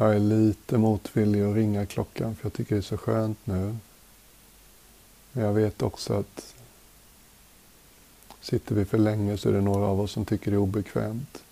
Jag 0.03 0.15
är 0.15 0.21
lite 0.21 0.79
motvillig 0.79 1.43
att 1.43 1.55
ringa 1.55 1.87
klockan 1.87 2.35
för 2.35 2.47
jag 2.47 2.53
tycker 2.53 2.75
det 2.75 2.81
är 2.81 2.83
så 2.83 2.97
skönt 2.97 3.47
nu. 3.47 3.77
Men 5.33 5.45
jag 5.45 5.53
vet 5.53 5.83
också 5.83 6.15
att 6.15 6.55
sitter 8.41 8.75
vi 8.75 8.85
för 8.85 8.99
länge 8.99 9.39
så 9.39 9.49
är 9.49 9.53
det 9.53 9.61
några 9.61 9.87
av 9.87 10.01
oss 10.01 10.13
som 10.13 10.25
tycker 10.25 10.51
det 10.51 10.55
är 10.55 10.59
obekvämt. 10.59 11.43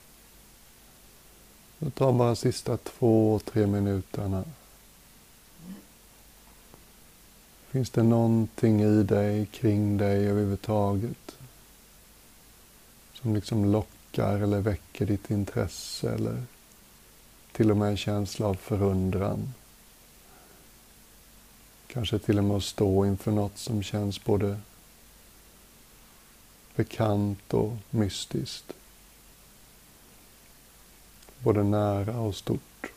Då 1.78 1.90
tar 1.90 2.12
bara 2.12 2.28
de 2.28 2.36
sista 2.36 2.76
två, 2.76 3.40
tre 3.44 3.66
minuterna. 3.66 4.44
Finns 7.68 7.90
det 7.90 8.03
någonting 8.03 8.82
i 8.82 9.03
dig, 9.03 9.46
kring 9.46 9.96
dig 9.96 10.26
överhuvudtaget 10.26 11.36
som 13.14 13.34
liksom 13.34 13.72
lockar 13.72 14.40
eller 14.40 14.61
väcker 14.61 15.07
ditt 15.07 15.30
intresse 15.30 16.11
eller 16.11 16.42
till 17.53 17.70
och 17.70 17.76
med 17.76 17.88
en 17.88 17.96
känsla 17.96 18.46
av 18.46 18.55
förundran. 18.55 19.55
Kanske 21.86 22.18
till 22.18 22.38
och 22.38 22.44
med 22.44 22.57
att 22.57 22.64
stå 22.64 23.07
inför 23.07 23.30
något 23.30 23.59
som 23.59 23.82
känns 23.82 24.24
både 24.24 24.61
bekant 26.74 27.55
och 27.55 27.76
mystiskt. 27.90 28.72
Både 31.38 31.62
nära 31.62 32.20
och 32.20 32.34
stort. 32.34 32.92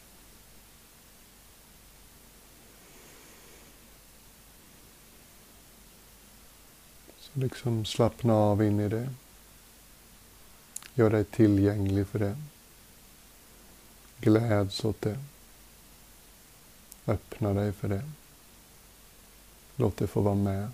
Så 7.17 7.39
liksom 7.39 7.85
slappna 7.85 8.33
av 8.33 8.63
in 8.63 8.79
i 8.79 8.89
det. 8.89 9.09
Gör 10.93 11.09
dig 11.09 11.25
tillgänglig 11.25 12.07
för 12.07 12.19
det. 12.19 12.37
Gläds 14.23 14.85
åt 14.85 15.01
det. 15.01 15.17
Öppna 17.05 17.53
dig 17.53 17.73
för 17.73 17.87
det. 17.87 18.09
Låt 19.75 19.97
det 19.97 20.07
få 20.07 20.21
vara 20.21 20.35
med. 20.35 20.71